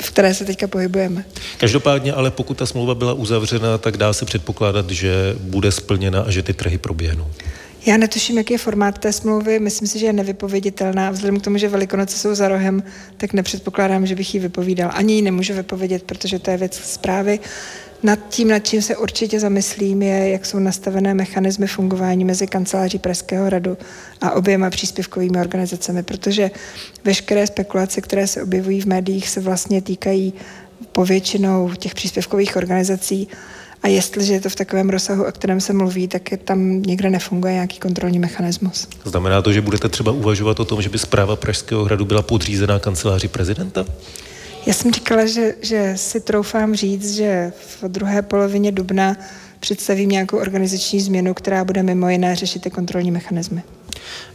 v 0.02 0.12
které 0.12 0.34
se 0.34 0.46
teďka 0.46 0.68
pohybujeme. 0.68 1.26
Každopádně, 1.58 2.14
ale 2.14 2.32
pokud 2.32 2.58
ta 2.58 2.66
smlouva 2.66 2.96
byla 2.96 3.14
uzavřena, 3.14 3.78
tak 3.78 3.98
dá 3.98 4.14
se 4.14 4.26
předpokládat, 4.26 4.90
že 4.90 5.36
bude 5.40 5.72
splněna 5.72 6.22
a 6.22 6.32
že 6.32 6.44
ty 6.44 6.54
trhy 6.54 6.78
proběhnou. 6.78 7.28
Já 7.88 7.98
netuším, 7.98 8.38
jaký 8.38 8.54
je 8.54 8.58
formát 8.58 8.98
té 8.98 9.14
smlouvy, 9.14 9.60
myslím 9.60 9.88
si, 9.88 10.00
že 10.00 10.06
je 10.06 10.14
nevypověditelná. 10.14 11.12
Vzhledem 11.12 11.40
k 11.40 11.44
tomu, 11.44 11.58
že 11.58 11.70
Velikonoce 11.70 12.18
jsou 12.18 12.36
za 12.36 12.48
rohem, 12.48 12.84
tak 13.18 13.34
nepředpokládám, 13.34 14.06
že 14.06 14.16
bych 14.16 14.34
ji 14.34 14.40
vypovídal. 14.40 14.92
Ani 14.94 15.14
ji 15.14 15.22
nemůžu 15.22 15.54
vypovědět, 15.54 16.04
protože 16.04 16.40
to 16.40 16.52
je 16.52 16.58
věc 16.58 16.76
zprávy. 16.76 17.40
Nad 18.04 18.20
tím, 18.30 18.48
nad 18.48 18.60
čím 18.60 18.82
se 18.82 18.98
určitě 18.98 19.40
zamyslím, 19.40 20.02
je, 20.02 20.30
jak 20.30 20.46
jsou 20.46 20.60
nastavené 20.60 21.14
mechanismy 21.14 21.68
fungování 21.68 22.26
mezi 22.26 22.48
kanceláří 22.48 23.00
Pražského 23.00 23.50
radu 23.50 23.78
a 24.22 24.32
oběma 24.32 24.70
příspěvkovými 24.70 25.40
organizacemi, 25.40 26.04
protože 26.04 26.52
veškeré 27.04 27.48
spekulace, 27.48 28.02
které 28.02 28.28
se 28.28 28.44
objevují 28.44 28.82
v 28.82 28.86
médiích, 28.86 29.30
se 29.30 29.40
vlastně 29.40 29.82
týkají 29.82 30.34
povětšinou 30.92 31.72
těch 31.78 31.96
příspěvkových 31.96 32.56
organizací 32.56 33.28
a 33.88 33.90
jestliže 33.90 34.34
je 34.34 34.42
to 34.42 34.50
v 34.50 34.56
takovém 34.56 34.90
rozsahu, 34.90 35.24
o 35.24 35.32
kterém 35.32 35.62
se 35.62 35.74
mluví, 35.74 36.08
tak 36.08 36.32
je 36.32 36.38
tam 36.38 36.82
někde 36.82 37.10
nefunguje 37.10 37.54
nějaký 37.54 37.80
kontrolní 37.80 38.20
mechanismus. 38.20 38.88
Znamená 39.06 39.42
to, 39.42 39.54
že 39.54 39.62
budete 39.62 39.90
třeba 39.90 40.12
uvažovat 40.12 40.60
o 40.60 40.66
tom, 40.66 40.82
že 40.82 40.90
by 40.90 40.98
zpráva 40.98 41.36
Pražského 41.36 41.84
hradu 41.84 42.06
byla 42.06 42.22
podřízená 42.22 42.80
kanceláři 42.80 43.28
prezidenta? 43.28 43.86
Já 44.66 44.74
jsem 44.74 44.92
říkala, 44.92 45.26
že, 45.26 45.56
že 45.62 45.94
si 45.96 46.20
troufám 46.20 46.76
říct, 46.76 47.16
že 47.16 47.54
v 47.82 47.84
druhé 47.88 48.22
polovině 48.22 48.72
dubna 48.72 49.16
představím 49.60 50.10
nějakou 50.10 50.38
organizační 50.38 51.02
změnu, 51.02 51.34
která 51.34 51.66
bude 51.66 51.84
mimo 51.84 52.10
jiné 52.10 52.36
řešit 52.36 52.62
ty 52.62 52.70
kontrolní 52.70 53.12
mechanismy. 53.12 53.62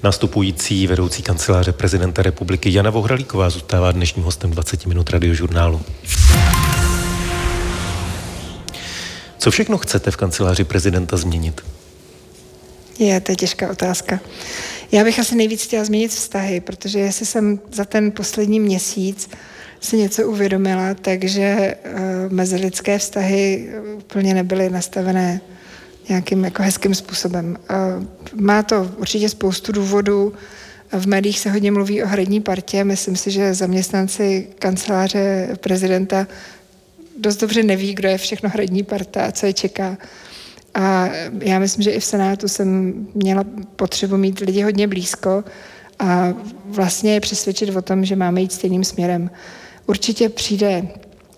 Nastupující 0.02 0.86
vedoucí 0.86 1.22
kanceláře 1.22 1.72
prezidenta 1.72 2.22
republiky 2.22 2.74
Jana 2.74 2.90
Vohralíková 2.90 3.50
zůstává 3.50 3.92
dnešním 3.92 4.24
hostem 4.24 4.50
20 4.50 4.86
minut 4.86 5.10
radiožurnálu. 5.10 5.80
Co 9.42 9.50
všechno 9.50 9.78
chcete 9.78 10.10
v 10.10 10.16
kanceláři 10.16 10.64
prezidenta 10.64 11.16
změnit? 11.16 11.60
Je, 12.98 13.20
to 13.20 13.32
je 13.32 13.36
těžká 13.36 13.70
otázka. 13.70 14.20
Já 14.92 15.04
bych 15.04 15.18
asi 15.18 15.34
nejvíc 15.34 15.62
chtěla 15.62 15.84
změnit 15.84 16.08
vztahy, 16.08 16.60
protože 16.60 16.98
jestli 16.98 17.26
jsem 17.26 17.60
za 17.72 17.84
ten 17.84 18.10
poslední 18.10 18.60
měsíc 18.60 19.30
si 19.80 19.96
něco 19.96 20.28
uvědomila, 20.28 20.94
takže 20.94 21.74
uh, 21.84 22.32
mezilidské 22.32 22.98
vztahy 22.98 23.68
úplně 23.96 24.34
nebyly 24.34 24.70
nastavené 24.70 25.40
nějakým 26.08 26.44
jako 26.44 26.62
hezkým 26.62 26.94
způsobem. 26.94 27.56
Uh, 27.70 28.40
má 28.40 28.62
to 28.62 28.92
určitě 28.96 29.28
spoustu 29.28 29.72
důvodů. 29.72 30.32
V 30.92 31.06
médiích 31.06 31.38
se 31.38 31.50
hodně 31.50 31.72
mluví 31.72 32.02
o 32.02 32.06
hradní 32.06 32.40
partě. 32.40 32.84
Myslím 32.84 33.16
si, 33.16 33.30
že 33.30 33.54
zaměstnanci 33.54 34.46
kanceláře 34.58 35.48
prezidenta 35.60 36.26
dost 37.18 37.36
dobře 37.36 37.62
neví, 37.62 37.94
kdo 37.94 38.08
je 38.08 38.18
všechno 38.18 38.48
hradní 38.48 38.82
parta 38.82 39.24
a 39.24 39.32
co 39.32 39.46
je 39.46 39.52
čeká. 39.52 39.98
A 40.74 41.08
já 41.40 41.58
myslím, 41.58 41.82
že 41.82 41.90
i 41.90 42.00
v 42.00 42.04
Senátu 42.04 42.48
jsem 42.48 42.94
měla 43.14 43.44
potřebu 43.76 44.16
mít 44.16 44.38
lidi 44.38 44.62
hodně 44.62 44.88
blízko 44.88 45.44
a 45.98 46.34
vlastně 46.64 47.14
je 47.14 47.20
přesvědčit 47.20 47.76
o 47.76 47.82
tom, 47.82 48.04
že 48.04 48.16
máme 48.16 48.40
jít 48.40 48.52
stejným 48.52 48.84
směrem. 48.84 49.30
Určitě 49.86 50.28
přijde 50.28 50.88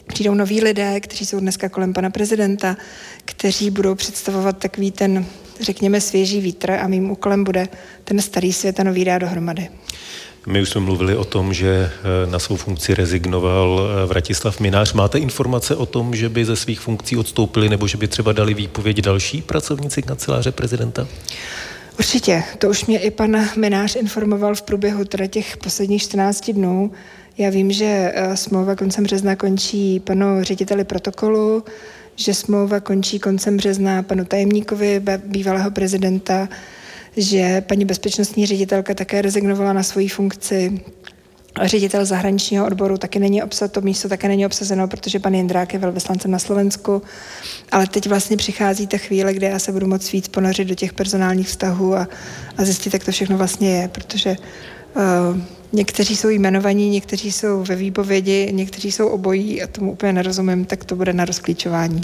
přijdou 0.07 0.35
noví 0.35 0.61
lidé, 0.61 1.01
kteří 1.01 1.27
jsou 1.27 1.41
dneska 1.41 1.69
kolem 1.69 1.93
pana 1.93 2.11
prezidenta, 2.11 2.77
kteří 3.25 3.71
budou 3.71 3.95
představovat 3.95 4.59
takový 4.59 4.91
ten, 4.91 5.27
řekněme, 5.61 6.01
svěží 6.01 6.41
vítr 6.41 6.71
a 6.71 6.89
mým 6.89 7.11
úkolem 7.11 7.45
bude 7.45 7.69
ten 8.05 8.21
starý 8.21 8.53
svět 8.53 8.81
a 8.81 8.83
nový 8.83 9.05
dát 9.05 9.19
dohromady. 9.19 9.69
My 10.47 10.63
už 10.63 10.71
jsme 10.71 10.81
mluvili 10.81 11.17
o 11.17 11.25
tom, 11.25 11.55
že 11.55 11.91
eh, 11.91 12.31
na 12.31 12.39
svou 12.39 12.57
funkci 12.57 12.95
rezignoval 12.95 13.81
eh, 13.81 14.07
Vratislav 14.07 14.61
Minář. 14.61 14.93
Máte 14.93 15.19
informace 15.19 15.77
o 15.77 15.87
tom, 15.87 16.15
že 16.15 16.29
by 16.29 16.45
ze 16.45 16.57
svých 16.57 16.81
funkcí 16.81 17.17
odstoupili 17.17 17.69
nebo 17.69 17.87
že 17.87 17.99
by 17.99 18.09
třeba 18.09 18.33
dali 18.33 18.55
výpověď 18.55 19.01
další 19.01 19.43
pracovníci 19.43 20.03
kanceláře 20.03 20.53
prezidenta? 20.53 21.07
Určitě. 21.99 22.43
To 22.59 22.69
už 22.69 22.87
mě 22.87 22.99
i 22.99 23.11
pan 23.11 23.49
Minář 23.57 23.97
informoval 23.97 24.55
v 24.55 24.63
průběhu 24.63 25.05
teda 25.05 25.27
těch 25.27 25.57
posledních 25.57 26.03
14 26.03 26.51
dnů. 26.51 26.93
Já 27.39 27.51
vím, 27.51 27.73
že 27.73 28.13
eh, 28.15 28.37
smlouva 28.37 28.77
koncem 28.77 29.05
března 29.05 29.37
končí 29.37 30.01
panu 30.01 30.43
řediteli 30.43 30.85
protokolu, 30.85 31.65
že 32.17 32.35
smlouva 32.35 32.81
končí 32.81 33.19
koncem 33.19 33.57
března 33.57 34.03
panu 34.03 34.25
tajemníkovi 34.25 35.03
bývalého 35.27 35.71
prezidenta, 35.71 36.49
že 37.17 37.61
paní 37.61 37.85
bezpečnostní 37.85 38.47
ředitelka 38.47 38.95
také 38.95 39.23
rezignovala 39.23 39.73
na 39.73 39.83
svoji 39.83 40.09
funkci. 40.09 40.81
Ředitel 41.63 42.05
zahraničního 42.05 42.67
odboru 42.67 42.99
taky 42.99 43.19
není 43.19 43.43
obsazeno, 43.43 43.69
to 43.69 43.81
místo 43.81 44.09
také 44.09 44.29
není 44.29 44.47
obsazeno, 44.47 44.89
protože 44.89 45.19
pan 45.19 45.35
Jindrák 45.35 45.73
je 45.73 45.79
velvyslancem 45.79 46.31
na 46.31 46.39
Slovensku. 46.39 47.03
Ale 47.73 47.87
teď 47.87 48.09
vlastně 48.09 48.37
přichází 48.37 48.87
ta 48.87 48.99
chvíle, 48.99 49.35
kdy 49.35 49.47
já 49.47 49.59
se 49.59 49.73
budu 49.73 49.87
moct 49.87 50.13
víc 50.13 50.29
ponořit 50.29 50.69
do 50.69 50.75
těch 50.75 50.93
personálních 50.93 51.49
vztahů 51.49 51.97
a, 51.97 52.09
a 52.57 52.65
zjistit, 52.65 52.95
jak 52.95 53.05
to 53.05 53.13
všechno 53.13 53.39
vlastně 53.39 53.71
je, 53.71 53.89
protože 53.89 54.37
uh, 54.97 55.41
někteří 55.75 56.17
jsou 56.17 56.29
jmenovaní, 56.29 56.91
někteří 56.91 57.33
jsou 57.33 57.65
ve 57.65 57.77
výpovědi, 57.77 58.49
někteří 58.53 58.93
jsou 58.93 59.09
obojí 59.09 59.63
a 59.63 59.67
tomu 59.67 59.93
úplně 59.93 60.13
nerozumím, 60.13 60.65
tak 60.65 60.85
to 60.85 60.97
bude 60.97 61.13
na 61.13 61.25
rozklíčování. 61.25 62.01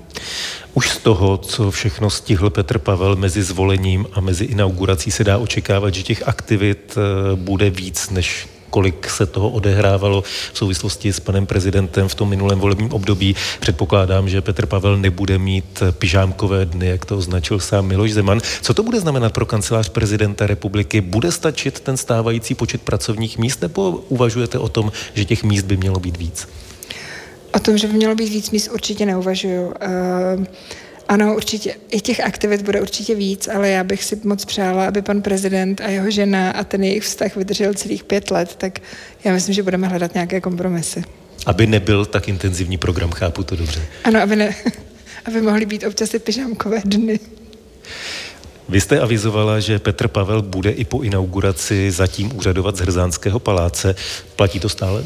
Už 0.74 0.90
z 0.90 0.98
toho, 0.98 1.38
co 1.38 1.70
všechno 1.70 2.10
stihl 2.10 2.50
Petr 2.50 2.78
Pavel 2.78 3.16
mezi 3.16 3.42
zvolením 3.42 4.06
a 4.12 4.20
mezi 4.20 4.44
inaugurací, 4.44 5.10
se 5.10 5.24
dá 5.24 5.38
očekávat, 5.38 5.94
že 5.94 6.02
těch 6.02 6.28
aktivit 6.28 6.94
eh, 6.96 7.36
bude 7.36 7.70
víc 7.70 8.10
než 8.10 8.48
kolik 8.70 9.10
se 9.10 9.26
toho 9.26 9.50
odehrávalo 9.50 10.22
v 10.52 10.58
souvislosti 10.58 11.12
s 11.12 11.20
panem 11.20 11.46
prezidentem 11.46 12.08
v 12.08 12.14
tom 12.14 12.28
minulém 12.28 12.58
volebním 12.58 12.92
období. 12.92 13.36
Předpokládám, 13.60 14.28
že 14.28 14.40
Petr 14.40 14.66
Pavel 14.66 14.96
nebude 14.96 15.38
mít 15.38 15.82
pyžámkové 15.98 16.66
dny, 16.66 16.86
jak 16.86 17.04
to 17.04 17.16
označil 17.16 17.60
sám 17.60 17.86
Miloš 17.86 18.12
Zeman. 18.12 18.40
Co 18.62 18.74
to 18.74 18.82
bude 18.82 19.00
znamenat 19.00 19.32
pro 19.32 19.46
kancelář 19.46 19.88
prezidenta 19.88 20.46
republiky? 20.46 21.00
Bude 21.00 21.32
stačit 21.32 21.80
ten 21.80 21.96
stávající 21.96 22.54
počet 22.54 22.82
pracovních 22.82 23.38
míst, 23.38 23.62
nebo 23.62 23.90
uvažujete 23.90 24.58
o 24.58 24.68
tom, 24.68 24.92
že 25.14 25.24
těch 25.24 25.44
míst 25.44 25.64
by 25.64 25.76
mělo 25.76 26.00
být 26.00 26.16
víc? 26.16 26.48
O 27.52 27.58
tom, 27.58 27.78
že 27.78 27.86
by 27.86 27.92
mělo 27.92 28.14
být 28.14 28.28
víc 28.28 28.50
míst, 28.50 28.68
určitě 28.68 29.06
neuvažuju. 29.06 29.66
Uh... 29.66 30.44
Ano, 31.10 31.34
určitě. 31.36 31.74
I 31.90 32.00
těch 32.00 32.20
aktivit 32.20 32.62
bude 32.62 32.80
určitě 32.80 33.14
víc, 33.14 33.48
ale 33.48 33.68
já 33.68 33.84
bych 33.84 34.04
si 34.04 34.20
moc 34.24 34.44
přála, 34.44 34.86
aby 34.86 35.02
pan 35.02 35.22
prezident 35.22 35.80
a 35.80 35.88
jeho 35.88 36.10
žena 36.10 36.50
a 36.50 36.64
ten 36.64 36.84
jejich 36.84 37.02
vztah 37.02 37.36
vydržel 37.36 37.74
celých 37.74 38.04
pět 38.04 38.30
let, 38.30 38.54
tak 38.56 38.78
já 39.24 39.32
myslím, 39.32 39.54
že 39.54 39.62
budeme 39.62 39.88
hledat 39.88 40.14
nějaké 40.14 40.40
kompromisy. 40.40 41.04
Aby 41.46 41.66
nebyl 41.66 42.04
tak 42.04 42.28
intenzivní 42.28 42.78
program, 42.78 43.10
chápu 43.10 43.42
to 43.42 43.56
dobře. 43.56 43.82
Ano, 44.04 44.22
aby, 44.22 44.36
ne, 44.36 44.54
aby 45.24 45.42
mohly 45.42 45.66
být 45.66 45.84
občas 45.84 46.14
i 46.14 46.18
pyžámkové 46.18 46.82
dny. 46.84 47.20
Vy 48.68 48.80
jste 48.80 49.00
avizovala, 49.00 49.60
že 49.60 49.78
Petr 49.78 50.08
Pavel 50.08 50.42
bude 50.42 50.70
i 50.70 50.84
po 50.84 51.02
inauguraci 51.02 51.90
zatím 51.90 52.36
úřadovat 52.36 52.76
z 52.76 52.80
Hrzánského 52.80 53.38
paláce. 53.38 53.94
Platí 54.36 54.60
to 54.60 54.68
stále? 54.68 55.04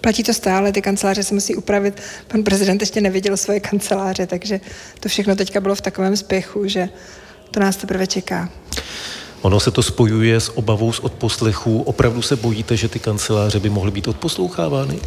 Platí 0.00 0.22
to 0.22 0.34
stále, 0.34 0.72
ty 0.72 0.82
kanceláře 0.82 1.22
se 1.22 1.34
musí 1.34 1.54
upravit. 1.54 2.00
Pan 2.28 2.42
prezident 2.42 2.80
ještě 2.80 3.00
neviděl 3.00 3.36
svoje 3.36 3.60
kanceláře, 3.60 4.26
takže 4.26 4.60
to 5.00 5.08
všechno 5.08 5.36
teďka 5.36 5.60
bylo 5.60 5.74
v 5.74 5.80
takovém 5.80 6.16
spěchu, 6.16 6.68
že 6.68 6.88
to 7.50 7.60
nás 7.60 7.76
teprve 7.76 8.06
čeká. 8.06 8.48
Ono 9.42 9.60
se 9.60 9.70
to 9.70 9.82
spojuje 9.82 10.40
s 10.40 10.56
obavou 10.56 10.92
z 10.92 11.00
odposlechů. 11.00 11.82
Opravdu 11.82 12.22
se 12.22 12.36
bojíte, 12.36 12.76
že 12.76 12.88
ty 12.88 12.98
kanceláře 12.98 13.60
by 13.60 13.70
mohly 13.70 13.90
být 13.90 14.08
odposlouchávány? 14.08 14.98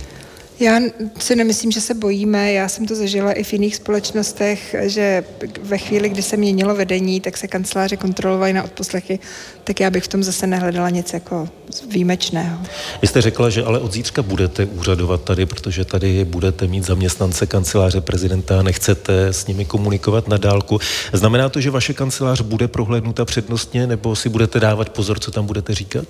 Já 0.59 0.79
si 1.19 1.35
nemyslím, 1.35 1.71
že 1.71 1.81
se 1.81 1.93
bojíme. 1.93 2.53
Já 2.53 2.67
jsem 2.67 2.85
to 2.85 2.95
zažila 2.95 3.31
i 3.31 3.43
v 3.43 3.53
jiných 3.53 3.75
společnostech, 3.75 4.75
že 4.81 5.23
ve 5.61 5.77
chvíli, 5.77 6.09
kdy 6.09 6.21
se 6.21 6.37
měnilo 6.37 6.75
vedení, 6.75 7.21
tak 7.21 7.37
se 7.37 7.47
kanceláře 7.47 7.97
kontrolovaly 7.97 8.53
na 8.53 8.63
odposlechy, 8.63 9.19
tak 9.63 9.79
já 9.79 9.89
bych 9.89 10.03
v 10.03 10.07
tom 10.07 10.23
zase 10.23 10.47
nehledala 10.47 10.89
nic 10.89 11.13
jako 11.13 11.49
výjimečného. 11.89 12.59
Vy 13.01 13.07
jste 13.07 13.21
řekla, 13.21 13.49
že 13.49 13.63
ale 13.63 13.79
od 13.79 13.93
zítřka 13.93 14.21
budete 14.21 14.65
úřadovat 14.65 15.23
tady, 15.23 15.45
protože 15.45 15.85
tady 15.85 16.25
budete 16.25 16.67
mít 16.67 16.85
zaměstnance 16.85 17.45
kanceláře 17.45 18.01
prezidenta 18.01 18.59
a 18.59 18.63
nechcete 18.63 19.27
s 19.27 19.47
nimi 19.47 19.65
komunikovat 19.65 20.27
na 20.27 20.37
dálku. 20.37 20.79
Znamená 21.13 21.49
to, 21.49 21.61
že 21.61 21.71
vaše 21.71 21.93
kancelář 21.93 22.41
bude 22.41 22.67
prohlédnuta 22.67 23.25
přednostně, 23.25 23.87
nebo 23.87 24.15
si 24.15 24.29
budete 24.29 24.59
dávat 24.59 24.89
pozor, 24.89 25.19
co 25.19 25.31
tam 25.31 25.45
budete 25.45 25.73
říkat? 25.73 26.07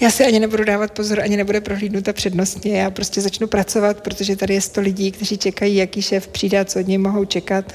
Já 0.00 0.10
si 0.10 0.24
ani 0.24 0.40
nebudu 0.40 0.64
dávat 0.64 0.92
pozor, 0.92 1.20
ani 1.20 1.36
nebude 1.36 1.60
prohlídnuta 1.60 2.12
přednostně. 2.12 2.80
Já 2.80 2.90
prostě 2.90 3.20
začnu 3.20 3.46
pracovat, 3.46 4.00
protože 4.00 4.36
tady 4.36 4.54
je 4.54 4.60
sto 4.60 4.80
lidí, 4.80 5.12
kteří 5.12 5.38
čekají, 5.38 5.76
jaký 5.76 6.02
šéf 6.02 6.28
přijde 6.28 6.64
co 6.64 6.80
od 6.80 6.86
něj 6.86 6.98
mohou 6.98 7.24
čekat. 7.24 7.72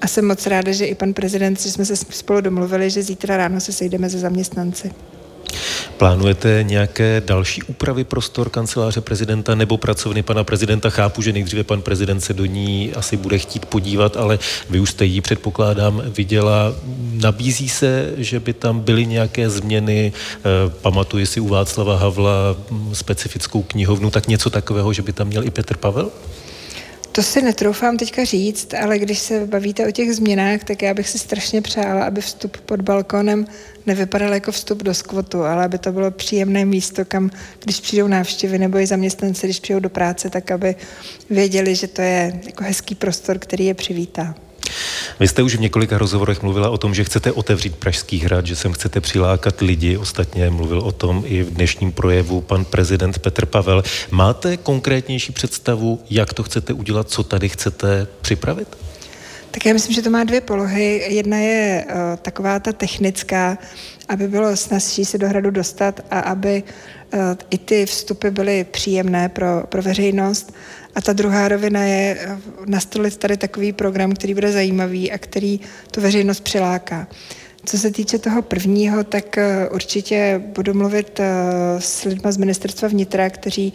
A 0.00 0.06
jsem 0.06 0.26
moc 0.26 0.46
ráda, 0.46 0.72
že 0.72 0.86
i 0.86 0.94
pan 0.94 1.14
prezident, 1.14 1.60
že 1.60 1.72
jsme 1.72 1.84
se 1.84 1.96
spolu 1.96 2.40
domluvili, 2.40 2.90
že 2.90 3.02
zítra 3.02 3.36
ráno 3.36 3.60
se 3.60 3.72
sejdeme 3.72 4.08
ze 4.08 4.18
zaměstnanci. 4.18 4.92
Plánujete 5.96 6.62
nějaké 6.62 7.22
další 7.26 7.62
úpravy 7.62 8.04
prostor 8.04 8.50
kanceláře 8.50 9.00
prezidenta 9.00 9.54
nebo 9.54 9.76
pracovny 9.76 10.22
pana 10.22 10.44
prezidenta? 10.44 10.90
Chápu, 10.90 11.22
že 11.22 11.32
nejdříve 11.32 11.64
pan 11.64 11.82
prezident 11.82 12.20
se 12.20 12.34
do 12.34 12.44
ní 12.44 12.92
asi 12.92 13.16
bude 13.16 13.38
chtít 13.38 13.66
podívat, 13.66 14.16
ale 14.16 14.38
vy 14.70 14.80
už 14.80 14.90
jste 14.90 15.04
ji, 15.04 15.20
předpokládám, 15.20 16.02
viděla. 16.06 16.74
Nabízí 17.12 17.68
se, 17.68 18.12
že 18.16 18.40
by 18.40 18.52
tam 18.52 18.80
byly 18.80 19.06
nějaké 19.06 19.50
změny? 19.50 20.12
Eh, 20.38 20.42
pamatuji 20.82 21.26
si 21.26 21.40
u 21.40 21.48
Václava 21.48 21.96
Havla 21.96 22.56
specifickou 22.92 23.62
knihovnu, 23.62 24.10
tak 24.10 24.28
něco 24.28 24.50
takového, 24.50 24.92
že 24.92 25.02
by 25.02 25.12
tam 25.12 25.26
měl 25.26 25.44
i 25.44 25.50
Petr 25.50 25.76
Pavel? 25.76 26.10
To 27.16 27.22
si 27.22 27.42
netroufám 27.42 27.96
teďka 27.96 28.24
říct, 28.24 28.74
ale 28.74 28.98
když 28.98 29.18
se 29.18 29.46
bavíte 29.46 29.88
o 29.88 29.90
těch 29.90 30.14
změnách, 30.14 30.64
tak 30.64 30.82
já 30.82 30.94
bych 30.94 31.08
si 31.08 31.18
strašně 31.18 31.62
přála, 31.62 32.04
aby 32.04 32.20
vstup 32.20 32.56
pod 32.56 32.80
balkonem 32.80 33.46
nevypadal 33.86 34.34
jako 34.34 34.52
vstup 34.52 34.82
do 34.82 34.94
skvotu, 34.94 35.42
ale 35.42 35.64
aby 35.64 35.78
to 35.78 35.92
bylo 35.92 36.10
příjemné 36.10 36.64
místo, 36.64 37.04
kam, 37.04 37.30
když 37.64 37.80
přijdou 37.80 38.08
návštěvy 38.08 38.58
nebo 38.58 38.78
i 38.78 38.86
zaměstnanci, 38.86 39.46
když 39.46 39.60
přijdou 39.60 39.80
do 39.80 39.90
práce, 39.90 40.30
tak 40.30 40.50
aby 40.50 40.74
věděli, 41.30 41.74
že 41.74 41.86
to 41.86 42.02
je 42.02 42.40
jako 42.46 42.64
hezký 42.64 42.94
prostor, 42.94 43.38
který 43.38 43.66
je 43.66 43.74
přivítá. 43.74 44.34
Vy 45.20 45.28
jste 45.28 45.42
už 45.42 45.56
v 45.56 45.60
několika 45.60 45.98
rozhovorech 45.98 46.42
mluvila 46.42 46.70
o 46.70 46.78
tom, 46.78 46.94
že 46.94 47.04
chcete 47.04 47.32
otevřít 47.32 47.76
Pražský 47.76 48.18
hrad, 48.18 48.46
že 48.46 48.56
sem 48.56 48.72
chcete 48.72 49.00
přilákat 49.00 49.60
lidi. 49.60 49.96
Ostatně 49.96 50.50
mluvil 50.50 50.78
o 50.78 50.92
tom 50.92 51.24
i 51.26 51.42
v 51.42 51.50
dnešním 51.50 51.92
projevu 51.92 52.40
pan 52.40 52.64
prezident 52.64 53.18
Petr 53.18 53.46
Pavel. 53.46 53.82
Máte 54.10 54.56
konkrétnější 54.56 55.32
představu, 55.32 56.00
jak 56.10 56.34
to 56.34 56.42
chcete 56.42 56.72
udělat, 56.72 57.10
co 57.10 57.22
tady 57.22 57.48
chcete 57.48 58.06
připravit? 58.20 58.68
Tak 59.50 59.66
já 59.66 59.72
myslím, 59.72 59.94
že 59.94 60.02
to 60.02 60.10
má 60.10 60.24
dvě 60.24 60.40
polohy. 60.40 61.04
Jedna 61.08 61.36
je 61.36 61.84
uh, 61.88 61.94
taková 62.22 62.58
ta 62.58 62.72
technická, 62.72 63.58
aby 64.08 64.28
bylo 64.28 64.56
snazší 64.56 65.04
se 65.04 65.18
do 65.18 65.28
hradu 65.28 65.50
dostat 65.50 66.00
a 66.10 66.20
aby 66.20 66.62
uh, 67.14 67.20
i 67.50 67.58
ty 67.58 67.86
vstupy 67.86 68.30
byly 68.30 68.64
příjemné 68.64 69.28
pro, 69.28 69.62
pro 69.68 69.82
veřejnost. 69.82 70.52
A 70.96 71.00
ta 71.00 71.12
druhá 71.12 71.48
rovina 71.48 71.82
je 71.82 72.18
uh, 72.26 72.66
nastolit 72.66 73.16
tady 73.16 73.36
takový 73.36 73.72
program, 73.72 74.12
který 74.12 74.34
bude 74.34 74.52
zajímavý 74.52 75.12
a 75.12 75.18
který 75.18 75.60
tu 75.90 76.00
veřejnost 76.00 76.40
přiláká. 76.40 77.08
Co 77.64 77.78
se 77.78 77.90
týče 77.90 78.18
toho 78.18 78.42
prvního, 78.42 79.04
tak 79.04 79.36
určitě 79.70 80.42
budu 80.46 80.74
mluvit 80.74 81.20
s 81.78 82.04
lidmi 82.04 82.32
z 82.32 82.36
ministerstva 82.36 82.88
vnitra, 82.88 83.30
kteří 83.30 83.72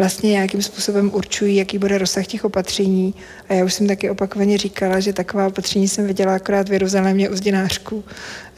vlastně 0.00 0.30
nějakým 0.30 0.62
způsobem 0.62 1.10
určují, 1.14 1.56
jaký 1.56 1.78
bude 1.78 1.98
rozsah 1.98 2.26
těch 2.26 2.44
opatření. 2.44 3.14
A 3.48 3.54
já 3.54 3.64
už 3.64 3.74
jsem 3.74 3.86
taky 3.86 4.10
opakovaně 4.10 4.58
říkala, 4.58 5.00
že 5.00 5.12
taková 5.12 5.46
opatření 5.46 5.88
jsem 5.88 6.06
viděla 6.06 6.34
akorát 6.34 6.68
v 6.68 6.72
Jeruzalémě 6.72 7.28
u 7.28 7.36
zdinářků. 7.36 8.04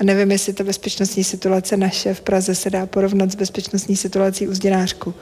A 0.00 0.04
nevím, 0.04 0.30
jestli 0.30 0.52
ta 0.52 0.64
bezpečnostní 0.64 1.24
situace 1.24 1.76
naše 1.76 2.14
v 2.14 2.20
Praze 2.20 2.54
se 2.54 2.70
dá 2.70 2.86
porovnat 2.86 3.32
s 3.32 3.34
bezpečnostní 3.34 3.96
situací 3.96 4.48
u 4.48 4.54
zdinářku. 4.54 5.14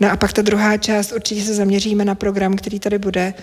No 0.00 0.10
a 0.10 0.16
pak 0.16 0.32
ta 0.32 0.42
druhá 0.42 0.76
část, 0.76 1.12
určitě 1.12 1.42
se 1.42 1.54
zaměříme 1.54 2.04
na 2.04 2.14
program, 2.14 2.56
který 2.56 2.78
tady 2.78 2.98
bude 2.98 3.34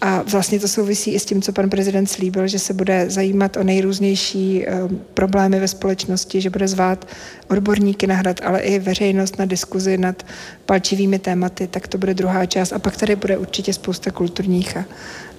a 0.00 0.22
vlastně 0.22 0.60
to 0.60 0.68
souvisí 0.68 1.14
i 1.14 1.20
s 1.20 1.24
tím, 1.24 1.42
co 1.42 1.52
pan 1.52 1.70
prezident 1.70 2.06
slíbil, 2.06 2.46
že 2.46 2.58
se 2.58 2.74
bude 2.74 3.10
zajímat 3.10 3.56
o 3.56 3.62
nejrůznější 3.62 4.66
uh, 4.66 4.92
problémy 5.14 5.60
ve 5.60 5.68
společnosti, 5.68 6.40
že 6.40 6.50
bude 6.50 6.68
zvát 6.68 7.08
odborníky 7.48 8.06
na 8.06 8.14
hrad, 8.14 8.40
ale 8.44 8.60
i 8.60 8.78
veřejnost 8.78 9.38
na 9.38 9.44
diskuzi 9.44 9.98
nad 9.98 10.26
palčivými 10.66 11.18
tématy, 11.18 11.66
tak 11.66 11.88
to 11.88 11.98
bude 11.98 12.14
druhá 12.14 12.46
část. 12.46 12.72
A 12.72 12.78
pak 12.78 12.96
tady 12.96 13.16
bude 13.16 13.38
určitě 13.38 13.72
spousta 13.72 14.10
kulturních 14.10 14.76
a, 14.76 14.84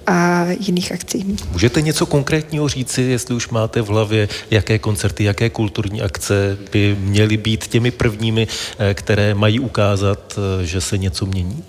a 0.06 0.46
jiných 0.60 0.92
akcí. 0.92 1.36
Můžete 1.52 1.82
něco 1.82 2.06
konkrétního 2.06 2.68
říci, 2.68 3.02
jestli 3.02 3.34
už 3.34 3.48
máte 3.48 3.82
v 3.82 3.86
hlavě, 3.86 4.28
jaké 4.50 4.78
koncerty, 4.78 5.24
jaké 5.24 5.50
kulturní 5.50 6.02
akce 6.02 6.58
by 6.72 6.96
měly 7.00 7.36
být 7.36 7.66
těmi 7.66 7.90
prvními, 7.90 8.48
eh, 8.78 8.94
které 8.94 9.34
mají 9.34 9.60
ukázat, 9.60 10.38
eh, 10.38 10.66
že 10.66 10.80
se 10.80 10.98
něco 10.98 11.26
mění? 11.26 11.64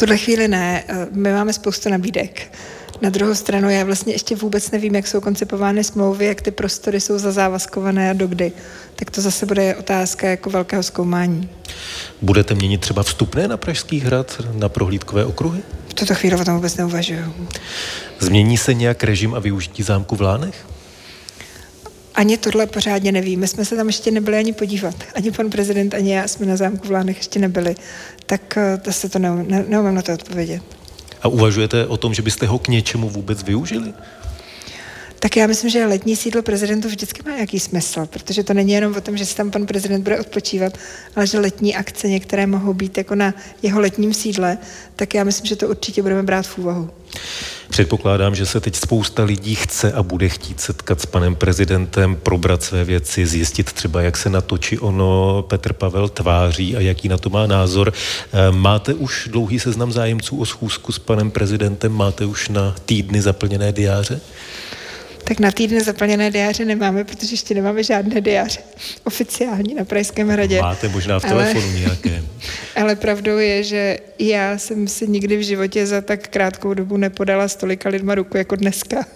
Tuhle 0.00 0.18
chvíli 0.18 0.48
ne. 0.48 0.84
Eh, 0.88 1.06
my 1.10 1.32
máme 1.32 1.52
spoustu 1.52 1.88
nabídek. 1.88 2.58
Na 3.02 3.10
druhou 3.10 3.34
stranu 3.34 3.70
já 3.70 3.84
vlastně 3.84 4.12
ještě 4.12 4.36
vůbec 4.36 4.70
nevím, 4.70 4.94
jak 4.94 5.06
jsou 5.06 5.20
koncipovány 5.20 5.84
smlouvy, 5.84 6.26
jak 6.26 6.42
ty 6.42 6.50
prostory 6.50 7.00
jsou 7.00 7.18
zazávazkované 7.18 8.10
a 8.10 8.12
dokdy. 8.12 8.52
Tak 8.96 9.10
to 9.10 9.20
zase 9.20 9.46
bude 9.46 9.76
otázka 9.76 10.28
jako 10.28 10.50
velkého 10.50 10.82
zkoumání. 10.82 11.48
Budete 12.22 12.54
měnit 12.54 12.80
třeba 12.80 13.02
vstupné 13.02 13.48
na 13.48 13.56
Pražský 13.56 14.00
hrad, 14.00 14.40
na 14.52 14.68
prohlídkové 14.68 15.24
okruhy? 15.24 15.60
V 15.88 15.94
tuto 15.94 16.14
chvíli 16.14 16.40
o 16.40 16.44
tom 16.44 16.54
vůbec 16.54 16.76
neuvažuju. 16.76 17.34
Změní 18.18 18.56
se 18.56 18.74
nějak 18.74 19.04
režim 19.04 19.34
a 19.34 19.38
využití 19.38 19.82
zámku 19.82 20.16
v 20.16 20.20
Lánech? 20.20 20.66
Ani 22.14 22.36
tohle 22.36 22.66
pořádně. 22.66 23.12
My 23.36 23.48
jsme 23.48 23.64
se 23.64 23.76
tam 23.76 23.86
ještě 23.86 24.10
nebyli 24.10 24.36
ani 24.36 24.52
podívat. 24.52 24.94
Ani 25.14 25.30
pan 25.30 25.50
prezident, 25.50 25.94
ani 25.94 26.14
já 26.14 26.28
jsme 26.28 26.46
na 26.46 26.56
zámku 26.56 26.88
v 26.88 26.90
Lánech 26.90 27.16
ještě 27.16 27.38
nebyli. 27.38 27.74
Tak 28.26 28.56
eh, 28.56 28.78
to 28.82 28.92
se 28.92 29.08
to 29.08 29.18
neumím, 29.18 29.50
ne, 29.50 29.64
neumím 29.68 29.94
na 29.94 30.02
to 30.02 30.12
odpovědět. 30.14 30.62
A 31.22 31.28
uvažujete 31.28 31.86
o 31.86 31.96
tom, 31.96 32.14
že 32.14 32.22
byste 32.22 32.46
ho 32.46 32.58
k 32.58 32.68
něčemu 32.68 33.08
vůbec 33.08 33.42
využili? 33.42 33.92
Tak 35.22 35.36
já 35.36 35.46
myslím, 35.46 35.70
že 35.70 35.86
letní 35.86 36.16
sídlo 36.16 36.42
prezidentu 36.42 36.88
vždycky 36.88 37.22
má 37.26 37.34
nějaký 37.34 37.60
smysl, 37.60 38.06
protože 38.06 38.44
to 38.44 38.54
není 38.54 38.72
jenom 38.72 38.96
o 38.96 39.00
tom, 39.00 39.16
že 39.16 39.26
si 39.26 39.36
tam 39.36 39.50
pan 39.50 39.66
prezident 39.66 40.02
bude 40.02 40.20
odpočívat, 40.20 40.78
ale 41.16 41.26
že 41.26 41.38
letní 41.38 41.76
akce 41.76 42.08
některé 42.08 42.46
mohou 42.46 42.74
být 42.74 42.98
jako 42.98 43.14
na 43.14 43.34
jeho 43.62 43.80
letním 43.80 44.14
sídle, 44.14 44.58
tak 44.96 45.14
já 45.14 45.24
myslím, 45.24 45.46
že 45.46 45.56
to 45.56 45.68
určitě 45.68 46.02
budeme 46.02 46.22
brát 46.22 46.46
v 46.46 46.58
úvahu. 46.58 46.90
Předpokládám, 47.70 48.34
že 48.34 48.46
se 48.46 48.60
teď 48.60 48.76
spousta 48.76 49.24
lidí 49.24 49.54
chce 49.54 49.92
a 49.92 50.02
bude 50.02 50.28
chtít 50.28 50.60
setkat 50.60 51.00
s 51.00 51.06
panem 51.06 51.34
prezidentem, 51.34 52.16
probrat 52.16 52.62
své 52.62 52.84
věci, 52.84 53.26
zjistit 53.26 53.72
třeba, 53.72 54.02
jak 54.02 54.16
se 54.16 54.30
na 54.30 54.40
to 54.40 54.58
či 54.58 54.78
ono 54.78 55.42
Petr 55.48 55.72
Pavel 55.72 56.08
tváří 56.08 56.76
a 56.76 56.80
jaký 56.80 57.08
na 57.08 57.18
to 57.18 57.30
má 57.30 57.46
názor. 57.46 57.92
Eh, 57.92 58.52
máte 58.52 58.94
už 58.94 59.28
dlouhý 59.32 59.60
seznam 59.60 59.92
zájemců 59.92 60.40
o 60.40 60.46
schůzku 60.46 60.92
s 60.92 60.98
panem 60.98 61.30
prezidentem? 61.30 61.92
Máte 61.92 62.24
už 62.24 62.48
na 62.48 62.74
týdny 62.86 63.22
zaplněné 63.22 63.72
diáře? 63.72 64.20
Tak 65.30 65.40
na 65.40 65.50
týdny 65.50 65.80
zaplněné 65.80 66.30
diáře 66.30 66.64
nemáme, 66.64 67.04
protože 67.04 67.32
ještě 67.32 67.54
nemáme 67.54 67.82
žádné 67.82 68.20
diáře 68.20 68.60
oficiální 69.04 69.74
na 69.74 69.84
Pražském 69.84 70.28
hradě. 70.28 70.62
Máte 70.62 70.88
možná 70.88 71.18
v 71.18 71.22
telefonu 71.22 71.66
ale, 71.70 71.78
nějaké. 71.78 72.22
Ale 72.76 72.96
pravdou 72.96 73.38
je, 73.38 73.62
že 73.62 73.98
já 74.18 74.58
jsem 74.58 74.88
si 74.88 75.08
nikdy 75.08 75.36
v 75.36 75.42
životě 75.42 75.86
za 75.86 76.00
tak 76.00 76.28
krátkou 76.28 76.74
dobu 76.74 76.96
nepodala 76.96 77.48
stolika 77.48 77.88
lidma 77.88 78.14
ruku 78.14 78.36
jako 78.36 78.56
dneska. 78.56 79.06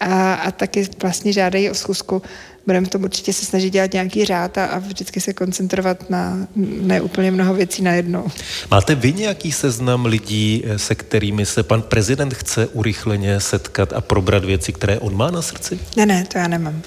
A, 0.00 0.34
a 0.34 0.50
taky 0.50 0.88
vlastně 1.02 1.32
žádají 1.32 1.70
o 1.70 1.74
schůzku 1.74 2.22
budeme 2.66 2.86
to 2.86 2.98
určitě 2.98 3.32
se 3.32 3.46
snažit 3.46 3.70
dělat 3.70 3.92
nějaký 3.92 4.24
řád 4.24 4.58
a, 4.58 4.66
a 4.66 4.78
vždycky 4.78 5.20
se 5.20 5.32
koncentrovat 5.32 6.10
na 6.10 6.38
neúplně 6.80 7.30
mnoho 7.30 7.54
věcí 7.54 7.82
najednou. 7.82 8.26
Máte 8.70 8.94
vy 8.94 9.12
nějaký 9.12 9.52
seznam 9.52 10.06
lidí, 10.06 10.64
se 10.76 10.94
kterými 10.94 11.46
se 11.46 11.62
pan 11.62 11.82
prezident 11.82 12.34
chce 12.34 12.66
urychleně 12.66 13.40
setkat 13.40 13.92
a 13.92 14.00
probrat 14.00 14.44
věci, 14.44 14.72
které 14.72 14.98
on 14.98 15.16
má 15.16 15.30
na 15.30 15.42
srdci? 15.42 15.78
Ne, 15.96 16.06
ne, 16.06 16.24
to 16.32 16.38
já 16.38 16.48
nemám. 16.48 16.82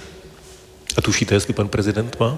A 0.98 1.02
tušíte, 1.02 1.36
jestli 1.36 1.54
pan 1.54 1.68
prezident 1.68 2.20
má? 2.20 2.38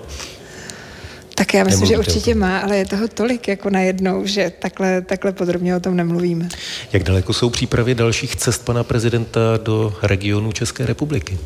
Tak 1.36 1.54
já 1.54 1.64
myslím, 1.64 1.82
Nemluvíte 1.82 2.04
že 2.04 2.10
určitě 2.10 2.36
má, 2.36 2.60
ale 2.60 2.78
je 2.78 2.86
toho 2.86 3.08
tolik 3.08 3.48
jako 3.48 3.70
najednou, 3.70 4.26
že 4.26 4.52
takhle, 4.60 5.02
takhle 5.02 5.32
podrobně 5.32 5.76
o 5.76 5.80
tom 5.80 5.96
nemluvíme. 5.96 6.50
Jak 6.94 7.04
daleko 7.04 7.34
jsou 7.34 7.50
přípravy 7.50 7.96
dalších 7.96 8.36
cest 8.36 8.66
pana 8.66 8.84
prezidenta 8.84 9.40
do 9.64 9.96
regionu 10.02 10.52
České 10.52 10.86
republiky? 10.86 11.38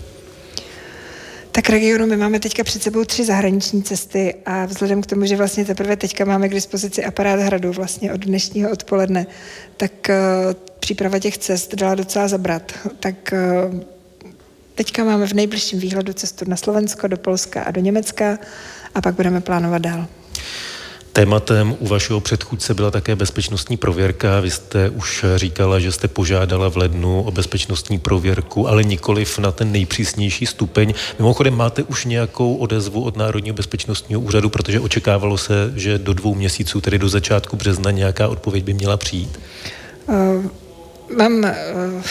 Tak 1.55 1.69
regionu 1.69 2.07
my 2.07 2.17
máme 2.17 2.39
teďka 2.39 2.63
před 2.63 2.83
sebou 2.83 3.05
tři 3.05 3.25
zahraniční 3.25 3.83
cesty 3.83 4.35
a 4.45 4.65
vzhledem 4.65 5.01
k 5.01 5.05
tomu, 5.05 5.25
že 5.25 5.35
vlastně 5.35 5.65
teprve 5.65 5.95
teďka 5.95 6.25
máme 6.25 6.49
k 6.49 6.53
dispozici 6.53 7.05
aparát 7.05 7.39
hradu 7.39 7.71
vlastně 7.71 8.13
od 8.13 8.25
dnešního 8.25 8.71
odpoledne, 8.71 9.27
tak 9.77 9.91
uh, 10.09 10.15
příprava 10.79 11.19
těch 11.19 11.37
cest 11.37 11.75
dala 11.75 11.95
docela 11.95 12.27
zabrat. 12.27 12.73
Tak 12.99 13.33
uh, 13.71 13.79
teďka 14.75 15.03
máme 15.03 15.27
v 15.27 15.33
nejbližším 15.33 15.79
výhledu 15.79 16.13
cestu 16.13 16.45
na 16.47 16.55
Slovensko, 16.55 17.07
do 17.07 17.17
Polska 17.17 17.63
a 17.63 17.71
do 17.71 17.81
Německa 17.81 18.37
a 18.95 19.01
pak 19.01 19.15
budeme 19.15 19.41
plánovat 19.41 19.81
dál. 19.81 20.07
Tématem 21.13 21.75
u 21.79 21.87
vašeho 21.87 22.19
předchůdce 22.19 22.73
byla 22.73 22.91
také 22.91 23.15
bezpečnostní 23.15 23.77
prověrka. 23.77 24.39
Vy 24.39 24.51
jste 24.51 24.89
už 24.89 25.25
říkala, 25.35 25.79
že 25.79 25.91
jste 25.91 26.07
požádala 26.07 26.69
v 26.69 26.77
lednu 26.77 27.23
o 27.23 27.31
bezpečnostní 27.31 27.99
prověrku, 27.99 28.67
ale 28.67 28.83
nikoliv 28.83 29.39
na 29.39 29.51
ten 29.51 29.71
nejpřísnější 29.71 30.45
stupeň. 30.45 30.93
Mimochodem, 31.19 31.55
máte 31.55 31.83
už 31.83 32.05
nějakou 32.05 32.55
odezvu 32.55 33.03
od 33.03 33.17
Národního 33.17 33.55
bezpečnostního 33.55 34.21
úřadu, 34.21 34.49
protože 34.49 34.79
očekávalo 34.79 35.37
se, 35.37 35.73
že 35.75 35.97
do 35.97 36.13
dvou 36.13 36.35
měsíců, 36.35 36.81
tedy 36.81 36.99
do 36.99 37.09
začátku 37.09 37.55
března, 37.55 37.91
nějaká 37.91 38.27
odpověď 38.27 38.63
by 38.63 38.73
měla 38.73 38.97
přijít? 38.97 39.39
Uh, 40.07 40.45
mám 41.17 41.33
uh, 41.33 42.01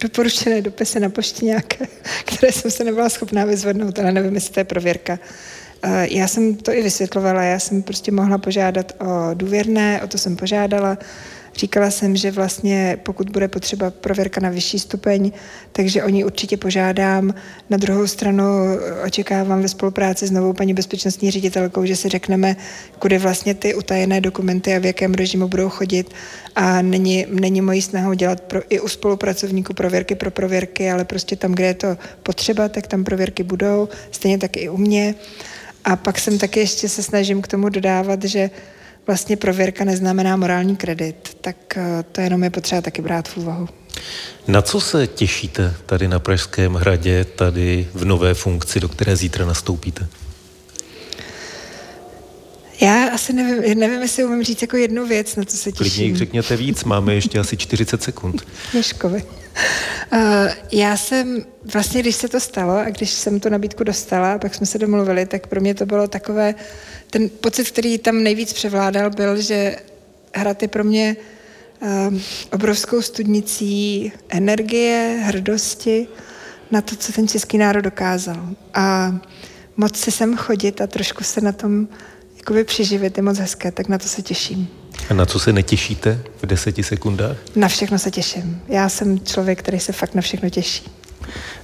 doporučené 0.00 0.62
dopisy 0.62 1.00
na 1.00 1.08
poště 1.08 1.44
nějaké, 1.44 1.86
které 2.24 2.52
jsem 2.52 2.70
se 2.70 2.84
nebyla 2.84 3.08
schopná 3.08 3.44
vyzvednout, 3.44 3.98
ale 3.98 4.12
nevím, 4.12 4.34
jestli 4.34 4.54
to 4.54 4.60
je 4.60 4.64
prověrka. 4.64 5.18
Eh, 5.22 5.59
já 6.02 6.28
jsem 6.28 6.54
to 6.54 6.72
i 6.72 6.82
vysvětlovala, 6.82 7.42
já 7.42 7.58
jsem 7.58 7.82
prostě 7.82 8.12
mohla 8.12 8.38
požádat 8.38 8.92
o 9.00 9.34
důvěrné, 9.34 10.02
o 10.02 10.06
to 10.06 10.18
jsem 10.18 10.36
požádala. 10.36 10.98
Říkala 11.56 11.90
jsem, 11.90 12.16
že 12.16 12.30
vlastně 12.30 12.98
pokud 13.02 13.30
bude 13.30 13.48
potřeba 13.48 13.90
prověrka 13.90 14.40
na 14.40 14.50
vyšší 14.50 14.78
stupeň, 14.78 15.32
takže 15.72 16.02
o 16.02 16.08
ní 16.08 16.24
určitě 16.24 16.56
požádám. 16.56 17.34
Na 17.70 17.76
druhou 17.76 18.06
stranu 18.06 18.44
očekávám 19.06 19.62
ve 19.62 19.68
spolupráci 19.68 20.26
s 20.26 20.30
novou 20.30 20.52
paní 20.52 20.74
bezpečnostní 20.74 21.30
ředitelkou, 21.30 21.84
že 21.84 21.96
si 21.96 22.08
řekneme, 22.08 22.56
kudy 22.98 23.18
vlastně 23.18 23.54
ty 23.54 23.74
utajené 23.74 24.20
dokumenty 24.20 24.74
a 24.74 24.78
v 24.78 24.84
jakém 24.84 25.14
režimu 25.14 25.48
budou 25.48 25.68
chodit. 25.68 26.14
A 26.54 26.82
není, 26.82 27.26
není 27.28 27.60
mojí 27.60 27.82
snahou 27.82 28.14
dělat 28.14 28.40
pro, 28.40 28.60
i 28.68 28.80
u 28.80 28.88
spolupracovníků 28.88 29.74
prověrky 29.74 30.14
pro 30.14 30.30
prověrky, 30.30 30.90
ale 30.90 31.04
prostě 31.04 31.36
tam, 31.36 31.52
kde 31.52 31.66
je 31.66 31.74
to 31.74 31.96
potřeba, 32.22 32.68
tak 32.68 32.86
tam 32.86 33.04
prověrky 33.04 33.42
budou. 33.42 33.88
Stejně 34.10 34.38
tak 34.38 34.56
i 34.56 34.68
u 34.68 34.76
mě. 34.76 35.14
A 35.84 35.96
pak 35.96 36.18
jsem 36.18 36.38
taky 36.38 36.60
ještě 36.60 36.88
se 36.88 37.02
snažím 37.02 37.42
k 37.42 37.48
tomu 37.48 37.68
dodávat, 37.68 38.24
že 38.24 38.50
vlastně 39.06 39.36
prověrka 39.36 39.84
neznamená 39.84 40.36
morální 40.36 40.76
kredit, 40.76 41.36
tak 41.40 41.56
eh, 41.76 42.04
to 42.12 42.20
jenom 42.20 42.44
je 42.44 42.50
potřeba 42.50 42.80
taky 42.80 43.02
brát 43.02 43.28
v 43.28 43.36
úvahu. 43.36 43.68
Na 44.48 44.62
co 44.62 44.80
se 44.80 45.06
těšíte 45.06 45.74
tady 45.86 46.08
na 46.08 46.18
Pražském 46.18 46.74
hradě, 46.74 47.24
tady 47.24 47.88
v 47.94 48.04
nové 48.04 48.34
funkci, 48.34 48.80
do 48.80 48.88
které 48.88 49.16
zítra 49.16 49.46
nastoupíte? 49.46 50.06
Já 52.80 53.08
asi 53.08 53.32
nevím, 53.32 53.78
nevím, 53.78 54.02
jestli 54.02 54.24
umím 54.24 54.42
říct 54.42 54.62
jako 54.62 54.76
jednu 54.76 55.06
věc, 55.06 55.36
na 55.36 55.44
co 55.44 55.56
se 55.56 55.72
těším. 55.72 55.90
Klidně 55.90 56.04
jich 56.04 56.16
řekněte 56.16 56.56
víc, 56.56 56.84
máme 56.84 57.14
ještě 57.14 57.38
asi 57.38 57.56
40 57.56 58.02
sekund. 58.02 58.46
Měškovi. 58.72 59.22
Uh, 60.12 60.18
já 60.72 60.96
jsem, 60.96 61.44
vlastně 61.72 62.00
když 62.00 62.16
se 62.16 62.28
to 62.28 62.40
stalo 62.40 62.72
a 62.72 62.84
když 62.90 63.10
jsem 63.10 63.40
tu 63.40 63.48
nabídku 63.48 63.84
dostala 63.84 64.32
a 64.32 64.38
pak 64.38 64.54
jsme 64.54 64.66
se 64.66 64.78
domluvili, 64.78 65.26
tak 65.26 65.46
pro 65.46 65.60
mě 65.60 65.74
to 65.74 65.86
bylo 65.86 66.08
takové, 66.08 66.54
ten 67.10 67.28
pocit, 67.28 67.70
který 67.70 67.98
tam 67.98 68.22
nejvíc 68.22 68.52
převládal, 68.52 69.10
byl, 69.10 69.42
že 69.42 69.76
hrad 70.34 70.62
je 70.62 70.68
pro 70.68 70.84
mě 70.84 71.16
uh, 71.80 72.18
obrovskou 72.52 73.02
studnicí 73.02 74.12
energie, 74.28 75.20
hrdosti 75.24 76.08
na 76.70 76.80
to, 76.80 76.96
co 76.96 77.12
ten 77.12 77.28
český 77.28 77.58
národ 77.58 77.80
dokázal. 77.80 78.48
A 78.74 79.16
moc 79.76 79.96
se 79.96 80.10
sem 80.10 80.36
chodit 80.36 80.80
a 80.80 80.86
trošku 80.86 81.24
se 81.24 81.40
na 81.40 81.52
tom 81.52 81.88
jakoby 82.40 82.64
přeživit 82.64 83.16
je 83.16 83.22
moc 83.22 83.38
hezké, 83.38 83.72
tak 83.72 83.88
na 83.88 83.98
to 83.98 84.08
se 84.08 84.22
těším. 84.22 84.68
A 85.10 85.14
na 85.14 85.26
co 85.26 85.38
se 85.38 85.52
netěšíte 85.52 86.22
v 86.42 86.46
deseti 86.46 86.82
sekundách? 86.82 87.36
Na 87.56 87.68
všechno 87.68 87.98
se 87.98 88.10
těším. 88.10 88.62
Já 88.68 88.88
jsem 88.88 89.20
člověk, 89.20 89.58
který 89.58 89.80
se 89.80 89.92
fakt 89.92 90.14
na 90.14 90.22
všechno 90.22 90.50
těší. 90.50 90.82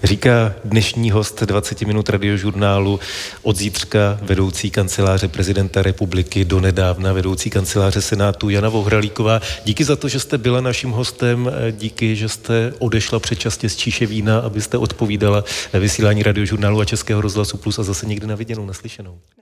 Říká 0.05 0.55
dnešní 0.65 1.11
host 1.11 1.43
20 1.43 1.81
minut 1.83 2.09
radiožurnálu 2.09 3.01
od 3.43 3.57
zítřka 3.57 4.19
vedoucí 4.23 4.71
kanceláře 4.71 5.29
prezidenta 5.29 5.83
republiky 5.83 6.45
do 6.45 6.61
nedávna 6.61 7.12
vedoucí 7.12 7.51
kanceláře 7.51 8.03
Senátu 8.03 8.49
Jana 8.49 8.69
Vohralíková. 8.69 9.41
Díky 9.65 9.85
za 9.85 9.97
to, 9.97 10.09
že 10.09 10.21
jste 10.21 10.39
byla 10.39 10.61
naším 10.61 10.91
hostem, 10.91 11.51
díky, 11.71 12.17
že 12.17 12.29
jste 12.29 12.73
odešla 12.79 13.21
předčasně 13.21 13.69
z 13.69 13.77
Číše 13.77 14.07
vína, 14.07 14.39
abyste 14.39 14.79
odpovídala 14.79 15.45
vysílání 15.73 16.23
radiožurnálu 16.23 16.81
a 16.81 16.85
Českého 16.85 17.21
rozhlasu 17.21 17.57
Plus 17.57 17.79
a 17.79 17.83
zase 17.83 18.07
někdy 18.07 18.27
na 18.27 18.35
viděnou, 18.35 18.67
naslyšenou. 18.67 19.19